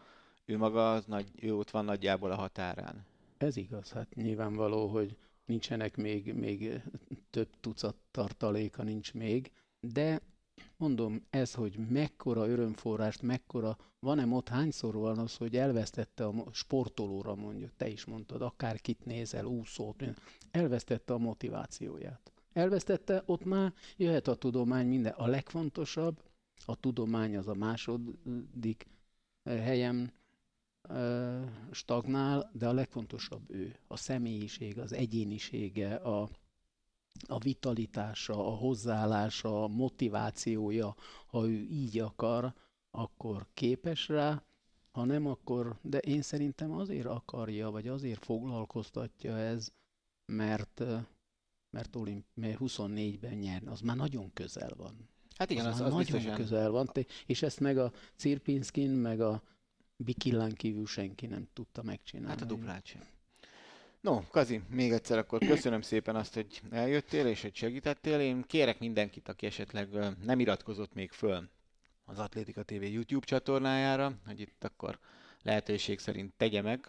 [0.46, 3.06] ő maga az nagy, ő ott van nagyjából a határán.
[3.38, 6.82] Ez igaz, hát nyilvánvaló, hogy nincsenek még, még
[7.30, 9.52] több tucat tartaléka nincs még,
[9.92, 10.22] de
[10.78, 17.36] mondom, ez, hogy mekkora örömforrást, mekkora, van-e ott, hányszor van az, hogy elvesztette a sportolóra
[17.36, 20.04] mondjuk, te is mondtad, akár kit nézel, úszót,
[20.52, 22.34] elvesztette a motivációját.
[22.54, 25.14] Elvesztette, ott már jöhet a tudomány minden.
[25.14, 26.24] A legfontosabb,
[26.66, 28.88] a tudomány az a második
[29.44, 30.14] eh, helyen
[30.82, 36.30] eh, stagnál, de a legfontosabb ő, a személyiség, az egyénisége, a,
[37.28, 40.96] a vitalitása, a hozzáállása, a motivációja,
[41.28, 42.54] ha ő így akar,
[42.92, 44.44] akkor képes rá,
[44.92, 49.72] ha nem, akkor, de én szerintem azért akarja, vagy azért foglalkoztatja ez,
[50.26, 50.84] mert,
[51.70, 55.10] mert, olimp, mert 24-ben nyerni, az már nagyon közel van.
[55.36, 56.36] Hát igen, az, az, az nagyon biztosan.
[56.36, 56.90] közel van,
[57.26, 59.44] és ezt meg a Cirpinskin, meg a
[59.96, 62.30] Bikillán kívül senki nem tudta megcsinálni.
[62.30, 63.02] Hát a duplát sem.
[64.04, 68.20] No, Kazi, még egyszer akkor köszönöm szépen azt, hogy eljöttél és hogy segítettél.
[68.20, 69.88] Én kérek mindenkit, aki esetleg
[70.24, 71.50] nem iratkozott még föl
[72.06, 75.00] az Atlétika TV YouTube csatornájára, hogy itt akkor
[75.42, 76.86] lehetőség szerint tegye meg.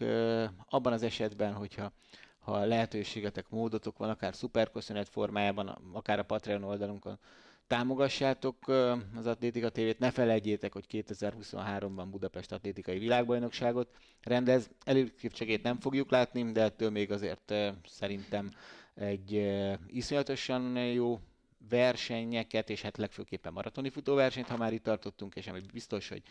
[0.68, 1.92] Abban az esetben, hogyha
[2.38, 7.18] ha lehetőségetek, módotok van, akár szuperköszönet formájában, akár a Patreon oldalunkon,
[7.66, 8.68] támogassátok
[9.14, 14.70] az Atlétika TV-t, ne felejtjétek, hogy 2023-ban Budapest Atlétikai Világbajnokságot rendez.
[14.84, 17.54] Előképcsegét nem fogjuk látni, de ettől még azért
[17.86, 18.50] szerintem
[18.94, 19.52] egy
[19.86, 21.20] iszonyatosan jó
[21.68, 26.22] versenyeket, és hát legfőképpen maratoni futóversenyt, ha már itt tartottunk, és ami biztos, hogy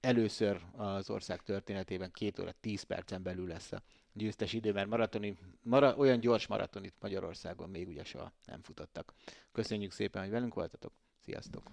[0.00, 3.82] először az ország történetében két óra 10 percen belül lesz a
[4.16, 9.14] győztes idő, mert maratoni, mara, olyan gyors maratonit Magyarországon még ugye soha nem futottak.
[9.52, 10.92] Köszönjük szépen, hogy velünk voltatok.
[11.20, 11.70] Sziasztok!